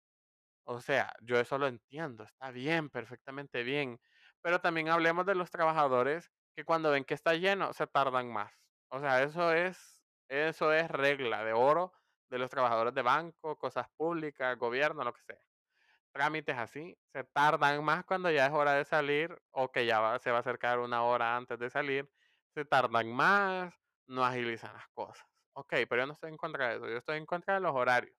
o 0.66 0.82
sea, 0.82 1.14
yo 1.22 1.40
eso 1.40 1.58
lo 1.58 1.68
entiendo, 1.68 2.24
está 2.24 2.52
bien, 2.52 2.90
perfectamente 2.90 3.64
bien. 3.64 4.00
Pero 4.44 4.62
también 4.62 4.90
hablemos 4.90 5.26
de 5.26 5.34
los 5.34 5.50
trabajadores 5.50 6.32
que 6.56 6.64
cuando 6.64 6.92
ven 6.92 7.06
que 7.06 7.16
está 7.16 7.34
lleno 7.34 7.74
se 7.74 7.88
tardan 7.88 8.32
más. 8.32 8.54
O 8.90 9.00
sea, 9.00 9.24
eso 9.24 9.52
es, 9.52 10.04
eso 10.28 10.72
es 10.72 10.88
regla 10.92 11.44
de 11.44 11.54
oro 11.54 11.92
de 12.30 12.38
los 12.38 12.52
trabajadores 12.52 12.94
de 12.94 13.02
banco, 13.02 13.58
cosas 13.58 13.88
públicas, 13.98 14.58
gobierno, 14.58 15.04
lo 15.04 15.14
que 15.14 15.22
sea. 15.24 15.40
Trámites 16.12 16.58
así, 16.58 16.96
se 17.12 17.24
tardan 17.24 17.84
más 17.84 18.06
cuando 18.06 18.30
ya 18.30 18.46
es 18.46 18.54
hora 18.54 18.74
de 18.74 18.86
salir 18.86 19.36
o 19.52 19.72
que 19.72 19.88
ya 19.88 20.20
se 20.20 20.30
va 20.30 20.38
a 20.38 20.40
acercar 20.42 20.78
una 20.80 21.04
hora 21.04 21.36
antes 21.36 21.58
de 21.58 21.72
salir. 21.72 22.08
Se 22.54 22.66
tardan 22.66 23.12
más, 23.12 23.74
no 24.08 24.24
agilizan 24.24 24.74
las 24.74 24.88
cosas. 24.90 25.26
Ok, 25.54 25.74
pero 25.88 26.02
yo 26.02 26.08
no 26.08 26.14
estoy 26.14 26.32
en 26.32 26.38
contra 26.38 26.70
de 26.70 26.76
eso, 26.76 26.88
yo 26.88 26.98
estoy 26.98 27.18
en 27.18 27.26
contra 27.26 27.56
de 27.56 27.60
los 27.60 27.74
horarios. 27.76 28.16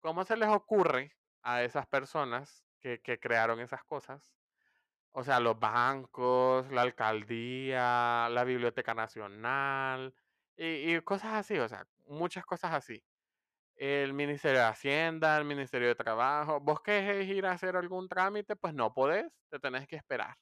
¿Cómo 0.00 0.24
se 0.24 0.36
les 0.36 0.48
ocurre 0.48 1.16
a 1.42 1.62
esas 1.62 1.86
personas 1.86 2.64
que, 2.80 3.00
crearon 3.20 3.60
esas 3.60 3.82
cosas? 3.84 4.34
O 5.18 5.24
sea, 5.24 5.40
los 5.40 5.58
bancos, 5.58 6.70
la 6.70 6.82
alcaldía, 6.82 8.28
la 8.30 8.44
Biblioteca 8.44 8.94
Nacional 8.94 10.14
y, 10.56 11.00
cosas 11.00 11.34
así, 11.34 11.58
o 11.58 11.68
sea, 11.68 11.84
muchas 12.06 12.44
cosas 12.46 12.72
así. 12.72 13.02
El 13.76 14.12
Ministerio 14.14 14.60
de 14.60 14.66
Hacienda, 14.66 15.36
el 15.36 15.44
Ministerio 15.44 15.88
de 15.88 15.96
Trabajo. 15.96 16.60
¿Vos 16.60 16.80
querés 16.82 17.28
ir 17.28 17.46
a 17.46 17.52
hacer 17.52 17.76
algún 17.76 18.08
trámite? 18.08 18.54
Pues 18.54 18.74
no 18.74 18.94
podés, 18.94 19.26
te 19.50 19.58
tenés 19.58 19.88
que 19.88 19.96
esperar. 19.96 20.36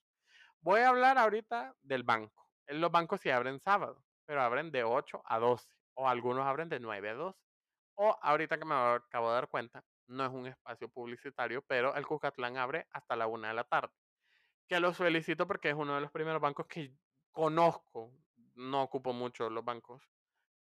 Voy 0.61 0.81
a 0.81 0.91
hablar 0.91 1.17
ahorita 1.17 1.75
del 1.83 2.03
banco. 2.03 2.47
Los 2.67 2.91
bancos 2.93 3.23
sí 3.23 3.31
abren 3.31 3.61
sábado 3.61 4.05
pero 4.27 4.43
abren 4.43 4.71
de 4.71 4.85
8 4.85 5.23
a 5.25 5.39
12, 5.39 5.67
o 5.95 6.09
algunos 6.09 6.45
abren 6.47 6.69
de 6.69 6.81
9 6.81 7.11
a 7.11 7.15
12. 7.15 7.39
O 7.97 8.19
ahorita 8.21 8.59
que 8.59 8.65
me 8.67 8.75
acabo 8.75 9.29
de 9.29 9.35
dar 9.35 9.49
cuenta, 9.49 9.83
no 10.09 10.27
es 10.27 10.33
un 10.33 10.47
espacio 10.49 10.89
publicitario, 10.89 11.63
pero 11.63 11.95
el 11.95 12.07
Cucatlán 12.07 12.59
abre 12.59 12.87
hasta 12.93 13.17
la 13.17 13.27
1 13.27 13.49
de 13.49 13.55
la 13.55 13.65
tarde. 13.65 13.95
Que 14.69 14.81
lo 14.81 14.93
felicito 14.93 15.47
porque 15.47 15.71
es 15.71 15.75
uno 15.75 15.95
de 15.95 16.01
los 16.01 16.11
primeros 16.11 16.41
bancos 16.41 16.67
que 16.67 16.93
conozco, 17.31 18.13
no 18.55 18.83
ocupo 18.83 19.13
mucho 19.13 19.49
los 19.51 19.65
bancos, 19.65 20.03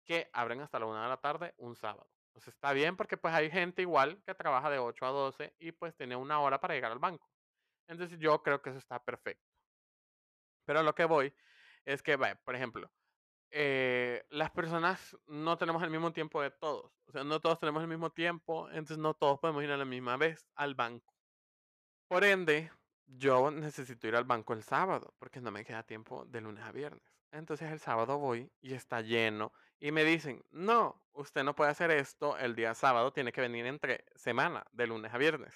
que 0.04 0.30
abren 0.32 0.61
hasta 0.61 0.78
la 0.78 0.87
1 0.87 1.02
de 1.02 1.08
la 1.08 1.16
tarde 1.16 1.54
un 1.58 1.76
sábado. 1.76 2.11
Entonces 2.28 2.54
está 2.54 2.72
bien 2.72 2.96
porque 2.96 3.16
pues 3.16 3.34
hay 3.34 3.50
gente 3.50 3.82
igual 3.82 4.22
que 4.24 4.34
trabaja 4.34 4.70
de 4.70 4.78
8 4.78 5.06
a 5.06 5.11
12 5.11 5.54
y 5.58 5.72
pues 5.72 5.96
tiene 5.96 6.14
una 6.14 6.40
hora 6.40 6.61
para 6.61 6.74
llegar 6.74 6.92
al 6.92 6.98
banco. 6.98 7.28
Entonces 7.88 8.18
yo 8.18 8.42
creo 8.42 8.62
que 8.62 8.70
eso 8.70 8.78
está 8.78 9.02
perfecto. 9.02 9.50
Pero 10.64 10.82
lo 10.82 10.94
que 10.94 11.04
voy 11.06 11.34
es 11.84 12.02
que, 12.02 12.18
por 12.18 12.54
ejemplo, 12.54 12.92
eh, 13.50 14.24
las 14.28 14.50
personas 14.50 15.16
no 15.26 15.56
tenemos 15.56 15.82
el 15.82 15.90
mismo 15.90 16.12
tiempo 16.12 16.42
de 16.42 16.50
todos. 16.50 16.92
O 17.06 17.12
sea, 17.12 17.24
no 17.24 17.40
todos 17.40 17.58
tenemos 17.58 17.82
el 17.82 17.88
mismo 17.88 18.11
tiempo, 18.11 18.68
entonces 18.68 18.98
no 18.98 19.14
todos 19.14 19.40
podemos 19.40 19.64
ir 19.64 19.70
a 19.70 19.76
la 19.76 19.87
misma 19.87 20.16
vez 20.16 20.46
al 20.54 20.74
banco. 20.74 21.14
Por 22.08 22.24
ende, 22.24 22.70
yo 23.09 23.51
necesito 23.51 24.07
ir 24.07 24.16
al 24.16 24.25
banco 24.25 24.53
el 24.53 24.62
sábado, 24.62 25.14
porque 25.18 25.40
no 25.40 25.51
me 25.51 25.64
queda 25.64 25.83
tiempo 25.83 26.25
de 26.27 26.40
lunes 26.40 26.64
a 26.64 26.73
viernes. 26.73 27.03
Entonces 27.31 27.71
el 27.71 27.81
sábado 27.81 28.18
voy 28.18 28.51
y 28.61 28.75
está 28.75 29.01
lleno 29.01 29.53
y 29.81 29.92
me 29.92 30.05
dicen, 30.05 30.44
no, 30.51 31.03
usted 31.12 31.44
no 31.44 31.55
puede 31.55 31.71
hacer 31.71 31.90
esto 31.90 32.37
el 32.38 32.55
día 32.55 32.75
sábado, 32.75 33.12
tiene 33.12 33.33
que 33.33 33.40
venir 33.40 33.66
entre 33.66 34.05
semana, 34.14 34.66
de 34.73 34.87
lunes 34.87 35.12
a 35.12 35.18
viernes, 35.18 35.55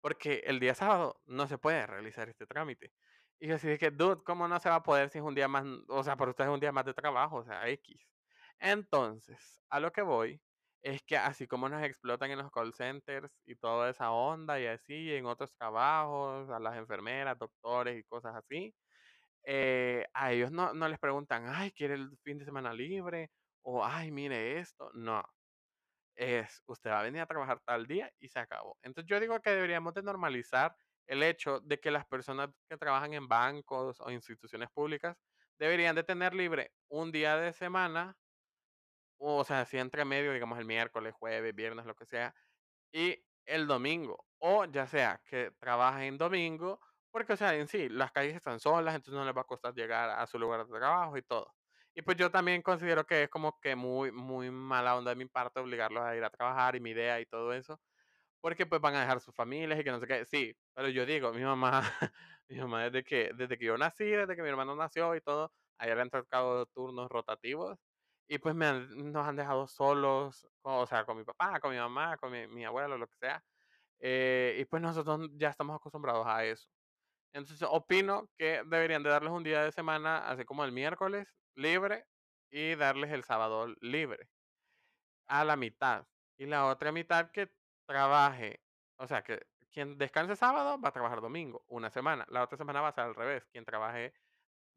porque 0.00 0.42
el 0.46 0.60
día 0.60 0.74
sábado 0.74 1.20
no 1.26 1.46
se 1.46 1.58
puede 1.58 1.86
realizar 1.86 2.28
este 2.28 2.46
trámite. 2.46 2.92
Y 3.38 3.48
yo 3.48 3.54
así 3.56 3.68
de 3.68 3.78
que, 3.78 3.90
dude, 3.90 4.22
¿cómo 4.24 4.48
no 4.48 4.60
se 4.60 4.68
va 4.68 4.76
a 4.76 4.82
poder 4.82 5.08
si 5.10 5.18
es 5.18 5.24
un 5.24 5.34
día 5.34 5.48
más, 5.48 5.64
o 5.88 6.02
sea, 6.04 6.16
para 6.16 6.30
ustedes 6.30 6.48
es 6.48 6.54
un 6.54 6.60
día 6.60 6.72
más 6.72 6.84
de 6.84 6.94
trabajo, 6.94 7.36
o 7.36 7.44
sea, 7.44 7.66
X. 7.68 8.06
Entonces, 8.58 9.62
a 9.70 9.80
lo 9.80 9.92
que 9.92 10.02
voy 10.02 10.40
es 10.82 11.02
que 11.04 11.16
así 11.16 11.46
como 11.46 11.68
nos 11.68 11.82
explotan 11.84 12.30
en 12.30 12.38
los 12.38 12.50
call 12.50 12.72
centers 12.74 13.32
y 13.46 13.56
toda 13.56 13.90
esa 13.90 14.10
onda 14.12 14.60
y 14.60 14.66
así, 14.66 15.14
en 15.14 15.26
otros 15.26 15.52
trabajos, 15.54 16.50
a 16.50 16.58
las 16.60 16.76
enfermeras, 16.78 17.38
doctores 17.38 17.98
y 17.98 18.04
cosas 18.04 18.34
así, 18.36 18.74
eh, 19.44 20.06
a 20.14 20.32
ellos 20.32 20.52
no, 20.52 20.74
no 20.74 20.88
les 20.88 20.98
preguntan, 20.98 21.46
ay, 21.48 21.72
¿quiere 21.72 21.94
el 21.94 22.10
fin 22.24 22.38
de 22.38 22.44
semana 22.46 22.72
libre? 22.74 23.30
O, 23.62 23.84
ay, 23.84 24.10
mire 24.12 24.58
esto. 24.60 24.90
No, 24.94 25.24
es, 26.16 26.62
usted 26.66 26.90
va 26.90 27.00
a 27.00 27.02
venir 27.04 27.20
a 27.22 27.26
trabajar 27.26 27.60
tal 27.64 27.86
día 27.86 28.10
y 28.20 28.28
se 28.28 28.38
acabó. 28.38 28.78
Entonces 28.82 29.08
yo 29.08 29.20
digo 29.20 29.40
que 29.40 29.50
deberíamos 29.50 29.94
de 29.94 30.02
normalizar 30.02 30.74
el 31.06 31.22
hecho 31.22 31.60
de 31.60 31.78
que 31.80 31.90
las 31.90 32.06
personas 32.06 32.50
que 32.68 32.76
trabajan 32.76 33.14
en 33.14 33.28
bancos 33.28 34.00
o 34.00 34.10
instituciones 34.10 34.68
públicas 34.72 35.16
deberían 35.58 35.96
de 35.96 36.04
tener 36.04 36.34
libre 36.34 36.72
un 36.88 37.10
día 37.12 37.36
de 37.36 37.52
semana, 37.52 38.14
o 39.26 39.44
sea, 39.44 39.64
si 39.66 39.78
entre 39.78 40.04
medio, 40.04 40.32
digamos 40.32 40.58
el 40.58 40.64
miércoles, 40.66 41.14
jueves, 41.14 41.54
viernes, 41.54 41.86
lo 41.86 41.94
que 41.94 42.06
sea, 42.06 42.34
y 42.92 43.24
el 43.46 43.66
domingo, 43.66 44.26
o 44.38 44.64
ya 44.66 44.86
sea 44.86 45.22
que 45.26 45.52
trabajen 45.60 46.18
domingo, 46.18 46.80
porque, 47.10 47.32
o 47.34 47.36
sea, 47.36 47.54
en 47.54 47.68
sí, 47.68 47.88
las 47.88 48.12
calles 48.12 48.36
están 48.36 48.60
solas, 48.60 48.94
entonces 48.94 49.18
no 49.18 49.24
les 49.24 49.36
va 49.36 49.42
a 49.42 49.44
costar 49.44 49.74
llegar 49.74 50.10
a 50.10 50.26
su 50.26 50.38
lugar 50.38 50.66
de 50.66 50.78
trabajo 50.78 51.16
y 51.16 51.22
todo. 51.22 51.54
Y 51.94 52.02
pues 52.02 52.16
yo 52.16 52.30
también 52.30 52.62
considero 52.62 53.04
que 53.06 53.24
es 53.24 53.28
como 53.30 53.58
que 53.60 53.74
muy, 53.76 54.12
muy 54.12 54.50
mala 54.50 54.96
onda 54.96 55.10
de 55.10 55.16
mi 55.16 55.26
parte 55.26 55.60
obligarlos 55.60 56.04
a 56.04 56.16
ir 56.16 56.24
a 56.24 56.30
trabajar 56.30 56.76
y 56.76 56.80
mi 56.80 56.90
idea 56.90 57.20
y 57.20 57.26
todo 57.26 57.52
eso, 57.52 57.80
porque 58.40 58.66
pues 58.66 58.80
van 58.80 58.94
a 58.96 59.00
dejar 59.02 59.20
sus 59.20 59.34
familias 59.34 59.80
y 59.80 59.84
que 59.84 59.90
no 59.90 60.00
sé 60.00 60.06
qué. 60.06 60.24
Sí, 60.26 60.56
pero 60.74 60.88
yo 60.88 61.06
digo, 61.06 61.32
mi 61.32 61.42
mamá, 61.42 61.82
mi 62.48 62.58
mamá 62.58 62.84
desde 62.84 63.04
que, 63.04 63.32
desde 63.34 63.58
que 63.58 63.66
yo 63.66 63.78
nací, 63.78 64.04
desde 64.06 64.36
que 64.36 64.42
mi 64.42 64.48
hermano 64.48 64.76
nació 64.76 65.14
y 65.16 65.20
todo, 65.20 65.52
a 65.78 65.86
ella 65.86 65.96
le 65.96 66.02
han 66.02 66.10
tocado 66.10 66.66
turnos 66.66 67.08
rotativos 67.10 67.78
y 68.30 68.38
pues 68.38 68.54
me 68.56 68.66
han- 68.66 69.12
nos 69.12 69.26
han 69.28 69.36
dejado 69.36 69.68
solos, 69.68 70.48
o 70.62 70.86
sea, 70.86 71.04
con 71.06 71.18
mi 71.18 71.24
papá, 71.24 71.60
con 71.60 71.72
mi 71.72 71.78
mamá, 71.78 72.16
con 72.18 72.32
mi, 72.32 72.46
mi 72.48 72.64
abuelo, 72.66 72.98
lo 72.98 73.08
que 73.08 73.16
sea. 73.18 73.44
eh, 74.00 74.56
y 74.60 74.66
pues 74.66 74.82
nosotros 74.82 75.30
ya 75.34 75.50
estamos 75.50 75.76
acostumbrados 75.76 76.26
a 76.28 76.44
eso. 76.46 76.68
Entonces 77.34 77.66
opino 77.70 78.30
que 78.38 78.62
deberían 78.66 79.02
de 79.04 79.10
darles 79.10 79.32
un 79.32 79.44
día 79.44 79.62
de 79.64 79.72
semana, 79.72 80.18
así 80.30 80.44
como 80.44 80.64
el 80.64 80.72
miércoles, 80.72 81.28
libre, 81.56 82.06
y 82.50 82.74
darles 82.76 83.12
el 83.12 83.24
sábado 83.24 83.68
libre 83.80 84.30
a 85.26 85.44
la 85.44 85.56
mitad. 85.56 86.06
Y 86.38 86.46
la 86.46 86.66
otra 86.66 86.92
mitad 86.92 87.30
que 87.30 87.52
trabaje, 87.86 88.62
o 88.96 89.06
sea, 89.06 89.22
que 89.22 89.46
quien 89.70 89.98
descanse 89.98 90.36
sábado 90.36 90.80
va 90.80 90.88
a 90.88 90.92
trabajar 90.92 91.20
domingo, 91.20 91.64
una 91.68 91.90
semana. 91.90 92.26
La 92.28 92.42
otra 92.42 92.58
semana 92.58 92.80
va 92.80 92.88
a 92.88 92.92
ser 92.92 93.04
al 93.04 93.14
revés. 93.14 93.46
Quien 93.52 93.64
trabaje 93.64 94.14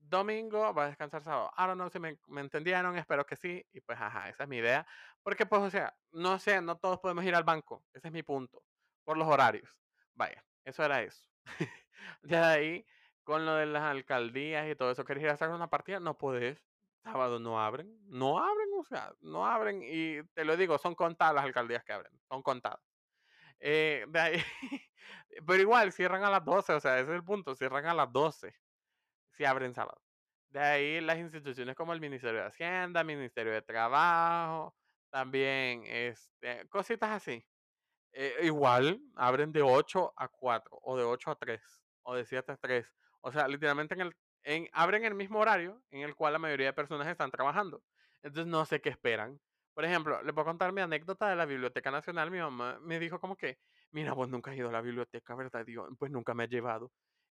domingo 0.09 0.73
va 0.73 0.85
a 0.85 0.87
descansar 0.87 1.23
sábado. 1.23 1.51
I 1.57 1.61
don't 1.63 1.75
know 1.75 1.89
si 1.89 1.99
me, 1.99 2.19
me 2.27 2.41
entendieron, 2.41 2.97
espero 2.97 3.25
que 3.25 3.35
sí. 3.35 3.65
Y 3.71 3.81
pues, 3.81 3.99
ajá, 3.99 4.29
esa 4.29 4.43
es 4.43 4.49
mi 4.49 4.57
idea. 4.57 4.85
Porque, 5.23 5.45
pues, 5.45 5.61
o 5.61 5.69
sea, 5.69 5.95
no 6.11 6.39
sé, 6.39 6.61
no 6.61 6.77
todos 6.77 6.99
podemos 6.99 7.23
ir 7.25 7.35
al 7.35 7.43
banco. 7.43 7.85
Ese 7.93 8.07
es 8.07 8.13
mi 8.13 8.23
punto. 8.23 8.63
Por 9.03 9.17
los 9.17 9.27
horarios. 9.27 9.69
Vaya, 10.13 10.43
eso 10.63 10.83
era 10.83 11.01
eso. 11.01 11.27
Ya 12.23 12.49
de 12.49 12.55
ahí, 12.55 12.85
con 13.23 13.45
lo 13.45 13.55
de 13.55 13.65
las 13.65 13.83
alcaldías 13.83 14.69
y 14.69 14.75
todo 14.75 14.91
eso, 14.91 15.05
¿querés 15.05 15.23
ir 15.23 15.29
a 15.29 15.33
hacer 15.33 15.49
una 15.49 15.69
partida? 15.69 16.01
No 16.01 16.17
podés. 16.17 16.61
Sábado 17.03 17.39
no 17.39 17.61
abren. 17.61 17.97
No 18.09 18.39
abren, 18.39 18.69
o 18.77 18.83
sea, 18.83 19.13
no 19.21 19.45
abren. 19.45 19.81
Y 19.83 20.21
te 20.33 20.43
lo 20.43 20.57
digo, 20.57 20.77
son 20.77 20.95
contadas 20.95 21.35
las 21.35 21.45
alcaldías 21.45 21.83
que 21.85 21.93
abren. 21.93 22.11
Son 22.27 22.41
contadas. 22.43 22.81
Eh, 23.59 24.05
de 24.09 24.19
ahí, 24.19 24.43
pero 25.47 25.61
igual, 25.61 25.93
cierran 25.93 26.23
a 26.23 26.29
las 26.29 26.43
12, 26.43 26.73
o 26.73 26.79
sea, 26.81 26.99
ese 26.99 27.11
es 27.11 27.15
el 27.15 27.23
punto. 27.23 27.55
Cierran 27.55 27.85
a 27.85 27.93
las 27.93 28.11
12 28.11 28.53
si 29.33 29.45
abren 29.45 29.73
sábado. 29.73 30.01
De 30.49 30.59
ahí 30.59 31.01
las 31.01 31.17
instituciones 31.17 31.75
como 31.75 31.93
el 31.93 32.01
Ministerio 32.01 32.41
de 32.41 32.47
Hacienda, 32.47 33.03
Ministerio 33.03 33.53
de 33.53 33.61
Trabajo, 33.61 34.75
también 35.09 35.83
este, 35.85 36.67
cositas 36.69 37.09
así. 37.11 37.45
Eh, 38.13 38.35
igual 38.43 39.01
abren 39.15 39.51
de 39.51 39.63
8 39.63 40.13
a 40.15 40.27
4 40.27 40.79
o 40.83 40.97
de 40.97 41.03
8 41.03 41.31
a 41.31 41.35
3 41.35 41.61
o 42.03 42.15
de 42.15 42.25
7 42.25 42.51
a 42.51 42.57
3. 42.57 42.85
O 43.21 43.31
sea, 43.31 43.47
literalmente 43.47 43.95
en 43.95 44.01
el, 44.01 44.15
en, 44.43 44.69
abren 44.73 45.05
el 45.05 45.15
mismo 45.15 45.39
horario 45.39 45.81
en 45.89 46.01
el 46.01 46.15
cual 46.15 46.33
la 46.33 46.39
mayoría 46.39 46.67
de 46.67 46.73
personas 46.73 47.07
están 47.07 47.31
trabajando. 47.31 47.83
Entonces 48.21 48.51
no 48.51 48.65
sé 48.65 48.81
qué 48.81 48.89
esperan. 48.89 49.39
Por 49.73 49.85
ejemplo, 49.85 50.21
les 50.21 50.33
puedo 50.33 50.45
contar 50.45 50.71
mi 50.71 50.81
anécdota 50.81 51.29
de 51.29 51.35
la 51.35 51.45
Biblioteca 51.45 51.89
Nacional. 51.89 52.29
Mi 52.29 52.39
mamá 52.39 52.77
me 52.81 52.99
dijo 52.99 53.19
como 53.19 53.35
que, 53.35 53.57
mira, 53.91 54.13
vos 54.13 54.29
nunca 54.29 54.51
has 54.51 54.57
ido 54.57 54.69
a 54.69 54.71
la 54.71 54.81
biblioteca, 54.81 55.35
¿verdad? 55.35 55.65
Digo, 55.65 55.87
pues 55.97 56.11
nunca 56.11 56.35
me 56.35 56.43
ha 56.43 56.47
llevado. 56.47 56.91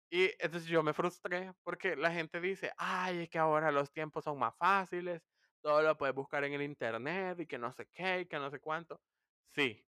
Y 0.10 0.26
entonces 0.40 0.66
yo 0.68 0.84
me 0.84 0.94
frustré 0.94 1.54
porque 1.64 1.96
la 1.96 2.12
gente 2.12 2.40
dice, 2.42 2.72
ay, 2.78 3.24
es 3.24 3.30
que 3.30 3.40
ahora 3.40 3.72
los 3.72 3.92
tiempos 3.92 4.24
son 4.26 4.38
más 4.40 4.56
fáciles, 4.58 5.22
todo 5.62 5.82
lo 5.82 5.98
puedes 5.98 6.16
buscar 6.16 6.44
en 6.44 6.54
el 6.54 6.62
internet 6.62 7.40
y 7.40 7.48
que 7.48 7.58
no 7.58 7.72
sé 7.74 7.88
qué 7.92 8.22
y 8.22 8.26
que 8.28 8.38
no 8.40 8.52
sé 8.52 8.60
cuánto. 8.60 9.02
Sí, 9.52 9.86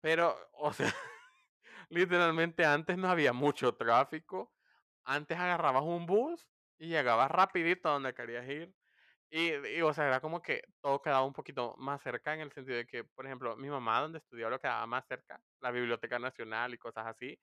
pero, 0.00 0.36
o 0.54 0.72
sea, 0.72 0.92
literalmente 1.90 2.64
antes 2.64 2.98
no 2.98 3.08
había 3.08 3.32
mucho 3.32 3.74
tráfico. 3.76 4.54
Antes 5.04 5.38
agarrabas 5.38 5.82
un 5.84 6.06
bus 6.06 6.48
y 6.78 6.88
llegabas 6.88 7.30
rapidito 7.30 7.88
a 7.88 7.92
donde 7.94 8.14
querías 8.14 8.48
ir. 8.48 8.74
Y, 9.30 9.52
y, 9.78 9.82
o 9.82 9.92
sea, 9.94 10.06
era 10.08 10.20
como 10.20 10.42
que 10.42 10.62
todo 10.82 11.02
quedaba 11.02 11.24
un 11.26 11.32
poquito 11.34 11.74
más 11.78 12.02
cerca 12.02 12.34
en 12.34 12.40
el 12.40 12.52
sentido 12.52 12.76
de 12.78 12.86
que, 12.86 13.04
por 13.04 13.26
ejemplo, 13.26 13.56
mi 13.56 13.70
mamá 13.70 14.00
donde 14.00 14.18
estudió 14.18 14.50
lo 14.50 14.60
quedaba 14.60 14.86
más 14.86 15.06
cerca, 15.08 15.42
la 15.60 15.70
Biblioteca 15.72 16.18
Nacional 16.18 16.74
y 16.74 16.78
cosas 16.78 17.06
así. 17.06 17.38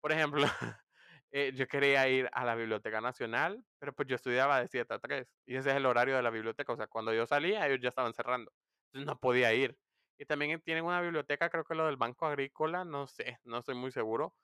Por 0.00 0.12
ejemplo, 0.12 0.42
eh, 1.32 1.52
yo 1.54 1.66
quería 1.68 2.08
ir 2.08 2.28
a 2.32 2.44
la 2.44 2.54
Biblioteca 2.56 3.00
Nacional, 3.00 3.64
pero 3.78 3.94
pues 3.94 4.08
yo 4.08 4.16
estudiaba 4.16 4.60
de 4.60 4.68
7 4.68 4.94
a 4.94 5.00
3 5.00 5.28
y 5.46 5.56
ese 5.56 5.70
es 5.70 5.76
el 5.76 5.86
horario 5.86 6.16
de 6.16 6.22
la 6.22 6.30
biblioteca. 6.30 6.72
O 6.74 6.76
sea, 6.76 6.86
cuando 6.88 7.14
yo 7.14 7.26
salía, 7.26 7.66
ellos 7.66 7.80
ya 7.82 7.88
estaban 7.90 8.14
cerrando. 8.14 8.52
Entonces 8.92 9.06
no 9.06 9.18
podía 9.20 9.52
ir. 9.54 9.78
Y 10.18 10.26
también 10.26 10.60
tienen 10.62 10.84
una 10.84 11.00
biblioteca, 11.02 11.50
creo 11.50 11.64
que 11.64 11.74
lo 11.74 11.86
del 11.86 11.96
Banco 11.96 12.26
Agrícola, 12.26 12.84
no 12.84 13.06
sé, 13.08 13.38
no 13.44 13.58
estoy 13.58 13.74
muy 13.76 13.92
seguro. 13.92 14.36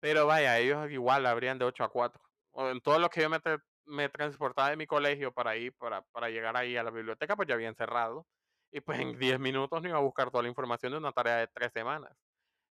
Pero 0.00 0.26
vaya, 0.26 0.58
ellos 0.58 0.90
igual 0.90 1.26
abrían 1.26 1.58
de 1.58 1.64
8 1.64 1.84
a 1.84 1.90
4. 1.90 2.22
O 2.52 2.68
en 2.70 2.80
todo 2.80 2.98
lo 2.98 3.08
que 3.10 3.22
yo 3.22 3.30
me, 3.30 3.38
tra- 3.38 3.62
me 3.84 4.08
transportaba 4.08 4.70
de 4.70 4.76
mi 4.76 4.86
colegio 4.86 5.32
para 5.32 5.56
ir, 5.56 5.74
para, 5.76 6.02
para 6.02 6.28
llegar 6.30 6.56
ahí 6.56 6.76
a 6.76 6.82
la 6.82 6.90
biblioteca, 6.90 7.36
pues 7.36 7.48
ya 7.48 7.54
habían 7.54 7.74
cerrado. 7.76 8.28
Y 8.70 8.80
pues 8.80 8.98
en 9.00 9.18
10 9.18 9.38
minutos 9.40 9.82
no 9.82 9.88
iba 9.88 9.98
a 9.98 10.00
buscar 10.02 10.30
toda 10.30 10.42
la 10.42 10.48
información 10.48 10.92
de 10.92 10.98
una 10.98 11.12
tarea 11.12 11.36
de 11.36 11.48
tres 11.48 11.72
semanas. 11.72 12.23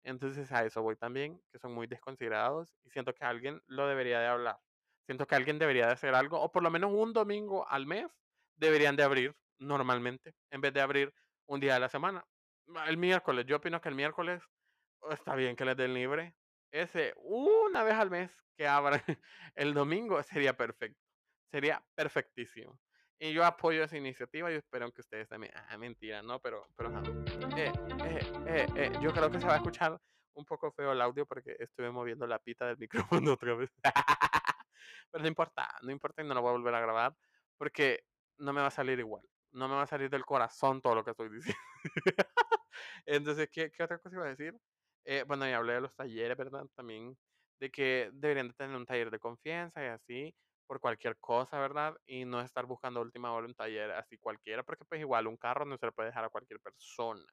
Entonces 0.04 0.52
a 0.52 0.66
eso 0.66 0.82
voy 0.82 0.96
también, 0.96 1.42
que 1.52 1.60
son 1.60 1.74
muy 1.74 1.88
desconsiderados 1.88 2.74
y 2.84 2.90
siento 2.90 3.14
que 3.14 3.24
alguien 3.24 3.62
lo 3.68 3.88
debería 3.88 4.20
de 4.20 4.28
hablar. 4.28 4.60
Siento 5.06 5.28
que 5.28 5.36
alguien 5.36 5.60
debería 5.60 5.88
de 5.88 5.94
hacer 5.94 6.16
algo, 6.16 6.40
o 6.40 6.52
por 6.52 6.64
lo 6.64 6.72
menos 6.72 6.92
un 6.94 7.14
domingo 7.14 7.68
al 7.68 7.86
mes 7.86 8.08
deberían 8.56 8.96
de 8.96 9.04
abrir 9.04 9.36
normalmente, 9.60 10.34
en 10.50 10.62
vez 10.62 10.74
de 10.74 10.82
abrir 10.82 11.14
un 11.48 11.60
día 11.60 11.76
de 11.76 11.80
la 11.80 11.90
semana. 11.90 12.26
El 12.88 12.98
miércoles, 12.98 13.46
yo 13.46 13.58
opino 13.58 13.82
que 13.82 13.90
el 13.90 13.96
miércoles 13.96 14.42
oh, 15.02 15.12
está 15.12 15.36
bien 15.36 15.56
que 15.56 15.66
les 15.66 15.76
den 15.76 15.94
libre. 15.94 16.36
Ese, 16.72 17.14
una 17.18 17.84
vez 17.84 17.96
al 17.96 18.10
mes 18.10 18.32
que 18.56 18.68
abran 18.68 19.02
el 19.56 19.74
domingo 19.74 20.22
sería 20.24 20.56
perfecto. 20.56 21.02
Sería 21.52 21.84
perfectísimo. 21.96 22.80
Y 23.20 23.34
yo 23.34 23.46
apoyo 23.46 23.84
esa 23.84 23.98
iniciativa 23.98 24.52
y 24.52 24.56
espero 24.56 24.92
que 24.92 25.02
ustedes 25.02 25.28
también. 25.28 25.54
Mentira, 25.92 26.22
¿no? 26.22 26.40
Pero, 26.40 26.70
pero. 26.78 26.90
Eh, 27.58 27.70
eh, 28.48 28.66
eh, 28.78 28.92
yo 29.02 29.12
creo 29.12 29.30
que 29.30 29.42
se 29.42 29.46
va 29.46 29.56
a 29.56 29.58
escuchar 29.58 30.00
un 30.36 30.46
poco 30.46 30.72
feo 30.72 30.94
el 30.94 31.02
audio 31.02 31.26
porque 31.26 31.58
estuve 31.60 31.92
moviendo 31.92 32.26
la 32.26 32.40
pita 32.40 32.66
del 32.66 32.78
micrófono 33.28 33.34
otra 33.34 33.56
vez. 33.56 33.70
Pero 35.12 35.22
no 35.22 35.28
importa, 35.28 35.68
no 35.82 35.92
importa 35.92 36.22
y 36.22 36.26
no 36.26 36.34
lo 36.34 36.42
voy 36.42 36.52
a 36.52 36.54
volver 36.54 36.76
a 36.76 36.80
grabar 36.80 37.14
porque 37.58 38.06
no 38.38 38.54
me 38.54 38.62
va 38.62 38.68
a 38.68 38.72
salir 38.72 39.00
igual. 39.00 39.22
No 39.52 39.68
me 39.68 39.76
va 39.76 39.82
a 39.82 39.88
salir 39.88 40.10
del 40.10 40.24
corazón 40.24 40.82
todo 40.82 40.96
lo 40.96 41.04
que 41.04 41.12
estoy 41.12 41.28
diciendo. 41.28 41.60
Entonces, 43.06 43.50
¿qué, 43.52 43.70
qué 43.70 43.84
otra 43.84 43.98
cosa 43.98 44.16
iba 44.16 44.28
a 44.28 44.34
decir? 44.34 44.58
Bueno, 45.28 45.46
ya 45.46 45.58
hablé 45.58 45.74
de 45.74 45.82
los 45.82 45.94
talleres, 45.94 46.38
¿verdad? 46.38 46.66
También 46.74 47.18
de 47.60 47.70
que 47.70 48.12
deberían 48.14 48.48
de 48.48 48.54
tener 48.54 48.78
un 48.78 48.86
taller 48.86 49.12
de 49.12 49.20
confianza 49.20 49.84
y 49.84 49.88
así 49.88 50.36
por 50.72 50.80
cualquier 50.80 51.20
cosa, 51.20 51.60
¿verdad? 51.60 51.98
Y 52.06 52.24
no 52.24 52.40
estar 52.40 52.66
buscando 52.66 53.02
última 53.02 53.34
hora 53.34 53.46
un 53.46 53.54
taller 53.54 53.92
así 53.92 54.18
cualquiera, 54.18 54.64
porque 54.64 54.86
pues 54.86 55.02
igual 55.02 55.28
un 55.28 55.36
carro 55.36 55.66
no 55.66 55.78
se 55.78 55.86
le 55.86 55.92
puede 55.92 56.08
dejar 56.08 56.24
a 56.24 56.30
cualquier 56.30 56.62
persona. 56.62 57.26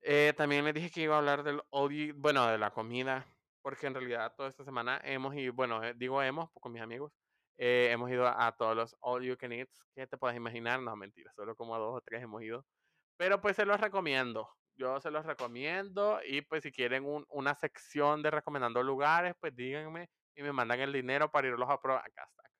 Eh, 0.00 0.32
también 0.36 0.64
les 0.64 0.74
dije 0.74 0.90
que 0.92 1.00
iba 1.00 1.16
a 1.16 1.18
hablar 1.18 1.42
del 1.42 1.60
you- 1.90 2.14
bueno, 2.14 2.46
de 2.46 2.56
la 2.56 2.70
comida, 2.70 3.26
porque 3.62 3.88
en 3.88 3.94
realidad 3.94 4.32
toda 4.36 4.48
esta 4.48 4.62
semana 4.62 5.00
hemos 5.02 5.34
ido, 5.34 5.54
bueno, 5.54 5.82
eh, 5.82 5.92
digo 5.96 6.22
hemos, 6.22 6.52
con 6.52 6.70
mis 6.70 6.82
amigos, 6.82 7.12
eh, 7.56 7.88
hemos 7.90 8.08
ido 8.12 8.28
a, 8.28 8.52
todos 8.56 8.76
los 8.76 8.96
all 9.00 9.24
you 9.24 9.36
can 9.36 9.50
eat 9.50 9.68
que 9.96 10.06
te 10.06 10.16
puedes 10.16 10.36
imaginar, 10.36 10.80
no, 10.80 10.94
mentira, 10.94 11.32
solo 11.34 11.56
como 11.56 11.74
a 11.74 11.78
dos 11.80 11.96
o 11.96 12.00
tres 12.00 12.22
hemos 12.22 12.40
ido, 12.42 12.64
pero 13.16 13.40
pues 13.40 13.56
se 13.56 13.66
los 13.66 13.80
recomiendo, 13.80 14.48
yo 14.76 15.00
se 15.00 15.10
los 15.10 15.26
recomiendo 15.26 16.20
y 16.24 16.42
pues 16.42 16.62
si 16.62 16.70
quieren 16.70 17.04
un- 17.06 17.26
una 17.30 17.56
sección 17.56 18.22
de 18.22 18.30
recomendando 18.30 18.84
lugares, 18.84 19.34
pues 19.40 19.56
díganme 19.56 20.08
y 20.34 20.42
me 20.42 20.52
mandan 20.52 20.80
el 20.80 20.92
dinero 20.92 21.30
para 21.30 21.48
irlos 21.48 21.68
a 21.70 21.80
probar, 21.80 22.04
acá 22.06 22.24
está, 22.24 22.50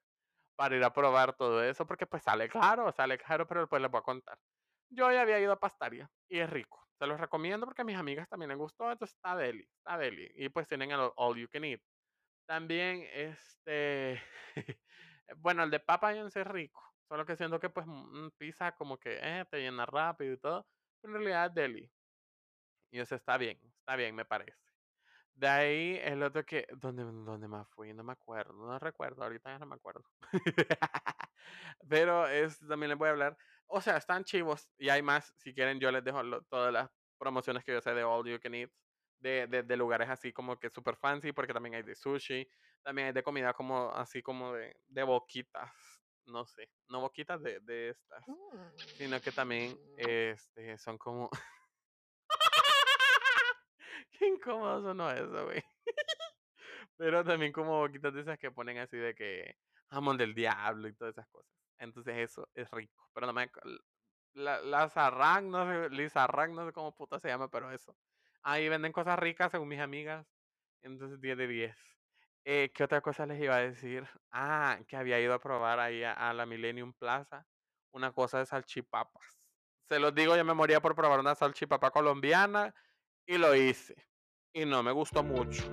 para 0.56 0.76
ir 0.76 0.84
a 0.84 0.92
probar 0.92 1.36
todo 1.36 1.62
eso, 1.64 1.86
porque 1.86 2.06
pues 2.06 2.22
sale 2.22 2.48
caro, 2.48 2.92
sale 2.92 3.18
caro, 3.18 3.46
pero 3.46 3.60
después 3.62 3.82
les 3.82 3.90
voy 3.90 4.00
a 4.00 4.02
contar. 4.02 4.38
Yo 4.90 5.10
ya 5.12 5.22
había 5.22 5.40
ido 5.40 5.52
a 5.52 5.60
Pastaria 5.60 6.10
y 6.28 6.38
es 6.40 6.50
rico. 6.50 6.80
Se 6.98 7.06
los 7.06 7.20
recomiendo 7.20 7.66
porque 7.66 7.82
a 7.82 7.84
mis 7.84 7.96
amigas 7.96 8.28
también 8.28 8.50
les 8.50 8.58
gustó, 8.58 8.90
entonces 8.90 9.16
está 9.16 9.36
deli, 9.36 9.68
está 9.78 9.98
deli. 9.98 10.30
Y 10.36 10.48
pues 10.50 10.68
tienen 10.68 10.92
el 10.92 11.10
all 11.16 11.36
you 11.36 11.48
can 11.48 11.64
eat. 11.64 11.80
También, 12.46 13.06
este, 13.12 14.22
bueno, 15.38 15.64
el 15.64 15.70
de 15.70 15.80
Papa 15.80 16.12
John's 16.14 16.36
es 16.36 16.46
rico, 16.46 16.82
solo 17.08 17.26
que 17.26 17.36
siento 17.36 17.60
que 17.60 17.70
pues 17.70 17.86
un 17.86 18.30
pizza 18.38 18.72
como 18.76 18.98
que 18.98 19.18
eh, 19.22 19.44
te 19.50 19.60
llena 19.60 19.86
rápido 19.86 20.34
y 20.34 20.38
todo, 20.38 20.66
pero 21.00 21.14
en 21.16 21.20
realidad 21.24 21.46
es 21.48 21.54
deli. 21.54 21.92
Y 22.92 23.00
eso 23.00 23.14
está 23.16 23.36
bien, 23.38 23.58
está 23.80 23.96
bien, 23.96 24.14
me 24.14 24.24
parece. 24.24 24.63
De 25.34 25.48
ahí 25.48 25.98
el 26.02 26.22
otro 26.22 26.44
que, 26.46 26.66
¿dónde, 26.76 27.02
dónde 27.02 27.48
más 27.48 27.68
fui? 27.70 27.92
No 27.92 28.04
me 28.04 28.12
acuerdo, 28.12 28.52
no 28.54 28.78
recuerdo, 28.78 29.24
ahorita 29.24 29.50
ya 29.50 29.58
no 29.58 29.66
me 29.66 29.74
acuerdo. 29.74 30.04
Pero 31.88 32.28
es, 32.28 32.58
también 32.60 32.90
les 32.90 32.98
voy 32.98 33.08
a 33.08 33.12
hablar. 33.12 33.36
O 33.66 33.80
sea, 33.80 33.96
están 33.96 34.24
chivos 34.24 34.70
y 34.78 34.88
hay 34.90 35.02
más. 35.02 35.34
Si 35.38 35.52
quieren, 35.52 35.80
yo 35.80 35.90
les 35.90 36.04
dejo 36.04 36.22
lo- 36.22 36.42
todas 36.44 36.72
las 36.72 36.88
promociones 37.18 37.64
que 37.64 37.72
yo 37.72 37.80
sé 37.80 37.94
de 37.94 38.04
All 38.04 38.24
You 38.26 38.38
Can 38.40 38.54
Eat. 38.54 38.70
De, 39.18 39.46
de, 39.46 39.62
de 39.62 39.76
lugares 39.78 40.10
así 40.10 40.34
como 40.34 40.58
que 40.58 40.68
super 40.68 40.96
fancy, 40.96 41.32
porque 41.32 41.54
también 41.54 41.74
hay 41.76 41.82
de 41.82 41.94
sushi. 41.94 42.46
También 42.82 43.06
hay 43.08 43.14
de 43.14 43.22
comida 43.22 43.54
como 43.54 43.90
así 43.90 44.22
como 44.22 44.52
de, 44.52 44.76
de 44.86 45.02
boquitas. 45.02 45.72
No 46.26 46.44
sé, 46.46 46.70
no 46.88 47.00
boquitas 47.00 47.42
de, 47.42 47.60
de 47.60 47.90
estas. 47.90 48.24
Sino 48.96 49.20
que 49.20 49.32
también 49.32 49.78
este, 49.96 50.76
son 50.78 50.98
como. 50.98 51.30
Qué 54.18 54.26
incómodo 54.28 54.82
sonó 54.82 55.10
eso, 55.10 55.44
güey. 55.44 55.62
Pero 56.96 57.24
también 57.24 57.52
como 57.52 57.78
boquitas 57.78 58.14
de 58.14 58.20
esas 58.20 58.38
que 58.38 58.50
ponen 58.50 58.78
así 58.78 58.96
de 58.96 59.14
que 59.14 59.56
jamón 59.90 60.16
del 60.16 60.34
diablo 60.34 60.88
y 60.88 60.94
todas 60.94 61.14
esas 61.14 61.28
cosas. 61.28 61.50
Entonces 61.78 62.16
eso 62.18 62.48
es 62.54 62.70
rico. 62.70 63.10
Pero 63.12 63.26
no 63.26 63.32
me... 63.32 63.50
La, 64.32 64.60
la 64.60 65.40
no 65.42 65.66
sé, 65.66 65.90
Lizarrán, 65.90 66.54
no 66.54 66.66
sé 66.66 66.72
cómo 66.72 66.94
puta 66.94 67.20
se 67.20 67.28
llama, 67.28 67.48
pero 67.50 67.70
eso. 67.70 67.96
Ahí 68.42 68.68
venden 68.68 68.92
cosas 68.92 69.18
ricas 69.18 69.50
según 69.52 69.68
mis 69.68 69.80
amigas. 69.80 70.26
Entonces 70.82 71.20
10 71.20 71.36
de 71.36 71.46
10. 71.46 71.76
Eh, 72.44 72.70
¿qué 72.74 72.84
otra 72.84 73.00
cosa 73.00 73.26
les 73.26 73.40
iba 73.40 73.56
a 73.56 73.60
decir? 73.60 74.06
Ah, 74.30 74.80
que 74.86 74.96
había 74.96 75.20
ido 75.20 75.34
a 75.34 75.38
probar 75.40 75.78
ahí 75.80 76.02
a, 76.02 76.12
a 76.12 76.34
la 76.34 76.46
Millennium 76.46 76.92
Plaza 76.92 77.46
una 77.92 78.12
cosa 78.12 78.38
de 78.38 78.46
salchipapas. 78.46 79.40
Se 79.88 79.98
los 79.98 80.14
digo, 80.14 80.36
yo 80.36 80.44
me 80.44 80.54
moría 80.54 80.80
por 80.80 80.96
probar 80.96 81.20
una 81.20 81.34
salchipapa 81.34 81.90
colombiana 81.90 82.74
y 83.26 83.38
lo 83.38 83.54
hice. 83.54 83.94
Y 84.52 84.64
no 84.64 84.82
me 84.82 84.92
gustó 84.92 85.22
mucho. 85.22 85.64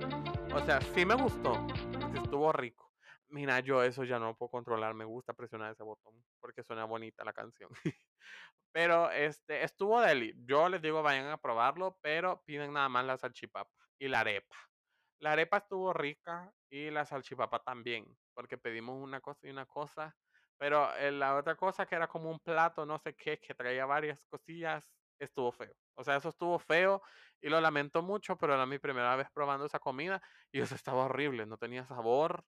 O 0.54 0.60
sea, 0.60 0.80
sí 0.80 1.04
me 1.06 1.14
gustó, 1.14 1.66
estuvo 2.14 2.52
rico. 2.52 2.92
Mira, 3.28 3.60
yo 3.60 3.82
eso 3.82 4.04
ya 4.04 4.18
no 4.18 4.36
puedo 4.36 4.50
controlar, 4.50 4.94
me 4.94 5.04
gusta 5.04 5.32
presionar 5.32 5.72
ese 5.72 5.82
botón, 5.82 6.14
porque 6.40 6.62
suena 6.62 6.84
bonita 6.84 7.24
la 7.24 7.32
canción. 7.32 7.70
Pero 8.72 9.10
este, 9.10 9.64
estuvo 9.64 10.00
deli. 10.00 10.34
Yo 10.44 10.68
les 10.68 10.82
digo, 10.82 11.02
vayan 11.02 11.26
a 11.28 11.36
probarlo, 11.36 11.98
pero 12.00 12.42
piden 12.44 12.72
nada 12.72 12.88
más 12.88 13.04
la 13.04 13.18
salchipapa 13.18 13.70
y 13.98 14.08
la 14.08 14.20
arepa. 14.20 14.56
La 15.20 15.32
arepa 15.32 15.58
estuvo 15.58 15.92
rica 15.92 16.50
y 16.70 16.90
la 16.90 17.04
salchipapa 17.04 17.62
también, 17.62 18.06
porque 18.34 18.56
pedimos 18.56 18.96
una 18.96 19.20
cosa 19.20 19.46
y 19.46 19.50
una 19.50 19.66
cosa. 19.66 20.16
Pero 20.58 20.94
eh, 20.96 21.12
la 21.12 21.36
otra 21.36 21.54
cosa 21.54 21.84
que 21.86 21.96
era 21.96 22.08
como 22.08 22.30
un 22.30 22.40
plato, 22.40 22.86
no 22.86 22.98
sé 22.98 23.14
qué, 23.14 23.38
que 23.38 23.54
traía 23.54 23.84
varias 23.84 24.24
cosillas, 24.24 24.90
estuvo 25.18 25.52
feo. 25.52 25.74
O 25.94 26.04
sea, 26.04 26.16
eso 26.16 26.28
estuvo 26.28 26.58
feo 26.58 27.02
y 27.40 27.48
lo 27.48 27.60
lamento 27.60 28.02
mucho, 28.02 28.36
pero 28.36 28.54
era 28.54 28.66
mi 28.66 28.78
primera 28.78 29.16
vez 29.16 29.28
probando 29.32 29.66
esa 29.66 29.78
comida 29.78 30.22
y 30.52 30.60
eso 30.60 30.74
estaba 30.74 31.04
horrible, 31.04 31.46
no 31.46 31.56
tenía 31.58 31.86
sabor. 31.86 32.44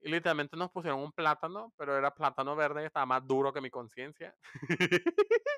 Y 0.00 0.10
literalmente 0.10 0.56
nos 0.56 0.70
pusieron 0.70 1.00
un 1.00 1.12
plátano, 1.12 1.72
pero 1.76 1.96
era 1.96 2.12
plátano 2.12 2.54
verde, 2.54 2.86
estaba 2.86 3.06
más 3.06 3.26
duro 3.26 3.52
que 3.52 3.60
mi 3.60 3.70
conciencia. 3.70 4.36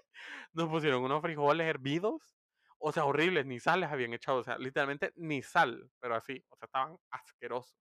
Nos 0.52 0.68
pusieron 0.68 1.02
unos 1.02 1.22
frijoles 1.22 1.66
hervidos. 1.66 2.38
O 2.78 2.92
sea, 2.92 3.04
horribles, 3.04 3.46
ni 3.46 3.58
sal 3.58 3.80
les 3.80 3.90
habían 3.90 4.14
echado. 4.14 4.38
O 4.38 4.44
sea, 4.44 4.56
literalmente 4.58 5.12
ni 5.16 5.42
sal, 5.42 5.90
pero 6.00 6.14
así. 6.14 6.44
O 6.48 6.56
sea, 6.56 6.66
estaban 6.66 6.96
asquerosos. 7.11 7.76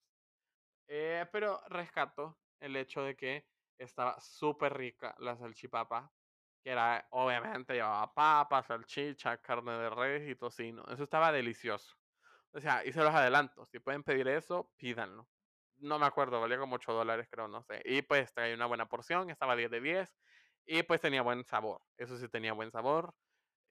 Eh, 0.88 1.26
pero 1.32 1.62
rescato 1.70 2.40
el 2.60 2.76
hecho 2.76 3.04
de 3.04 3.16
que 3.16 3.46
estaba 3.78 4.20
súper 4.20 4.76
rica 4.76 5.16
la 5.20 5.38
salchipapa. 5.38 6.12
Que 6.68 6.74
era, 6.74 7.08
obviamente, 7.12 7.76
llevaba 7.76 8.14
papa, 8.14 8.62
salchicha, 8.62 9.38
carne 9.38 9.72
de 9.72 9.90
res 9.90 10.30
y 10.30 10.36
tocino. 10.36 10.84
Eso 10.90 11.04
estaba 11.04 11.32
delicioso. 11.32 11.96
O 12.52 12.60
sea, 12.60 12.82
se 12.84 13.02
los 13.02 13.16
adelanto. 13.16 13.66
Si 13.66 13.80
pueden 13.80 14.04
pedir 14.04 14.28
eso, 14.28 14.74
pídanlo. 14.76 15.30
No 15.78 15.98
me 15.98 16.06
acuerdo, 16.06 16.42
valía 16.42 16.58
como 16.58 16.76
8 16.76 16.92
dólares, 16.92 17.30
creo, 17.32 17.48
no 17.48 17.64
sé. 17.64 17.82
Y 17.86 18.02
pues 18.02 18.34
traía 18.34 18.54
una 18.54 18.66
buena 18.66 18.90
porción, 18.90 19.30
estaba 19.30 19.56
10 19.56 19.72
de 19.72 19.80
10. 19.80 20.18
Y 20.66 20.84
pues 20.84 21.00
tenía 21.00 21.22
buen 21.22 21.46
sabor. 21.46 21.84
Eso 21.96 22.18
sí 22.18 22.28
tenía 22.28 22.52
buen 22.52 22.70
sabor. 22.70 23.16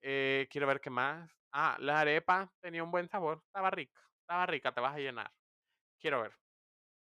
Eh, 0.01 0.47
quiero 0.49 0.65
ver 0.65 0.81
qué 0.81 0.89
más. 0.89 1.31
Ah, 1.51 1.77
la 1.79 1.99
arepa 1.99 2.51
tenía 2.61 2.83
un 2.83 2.89
buen 2.89 3.07
sabor. 3.09 3.43
Estaba 3.45 3.69
rica. 3.69 4.01
Estaba 4.21 4.47
rica, 4.47 4.73
te 4.73 4.81
vas 4.81 4.95
a 4.95 4.99
llenar. 4.99 5.31
Quiero 5.99 6.23
ver. 6.23 6.33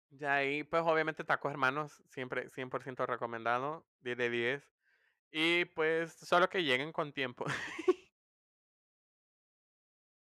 Ya 0.10 0.36
ahí, 0.36 0.64
pues 0.64 0.84
obviamente 0.84 1.24
tacos 1.24 1.52
hermanos, 1.52 2.04
siempre 2.10 2.50
100% 2.50 3.06
recomendado. 3.06 3.88
10 4.00 4.18
de 4.18 4.30
10. 4.32 4.77
Y 5.32 5.66
pues 5.66 6.14
solo 6.14 6.50
que 6.50 6.64
lleguen 6.64 6.92
con 6.92 7.14
tiempo. 7.14 7.46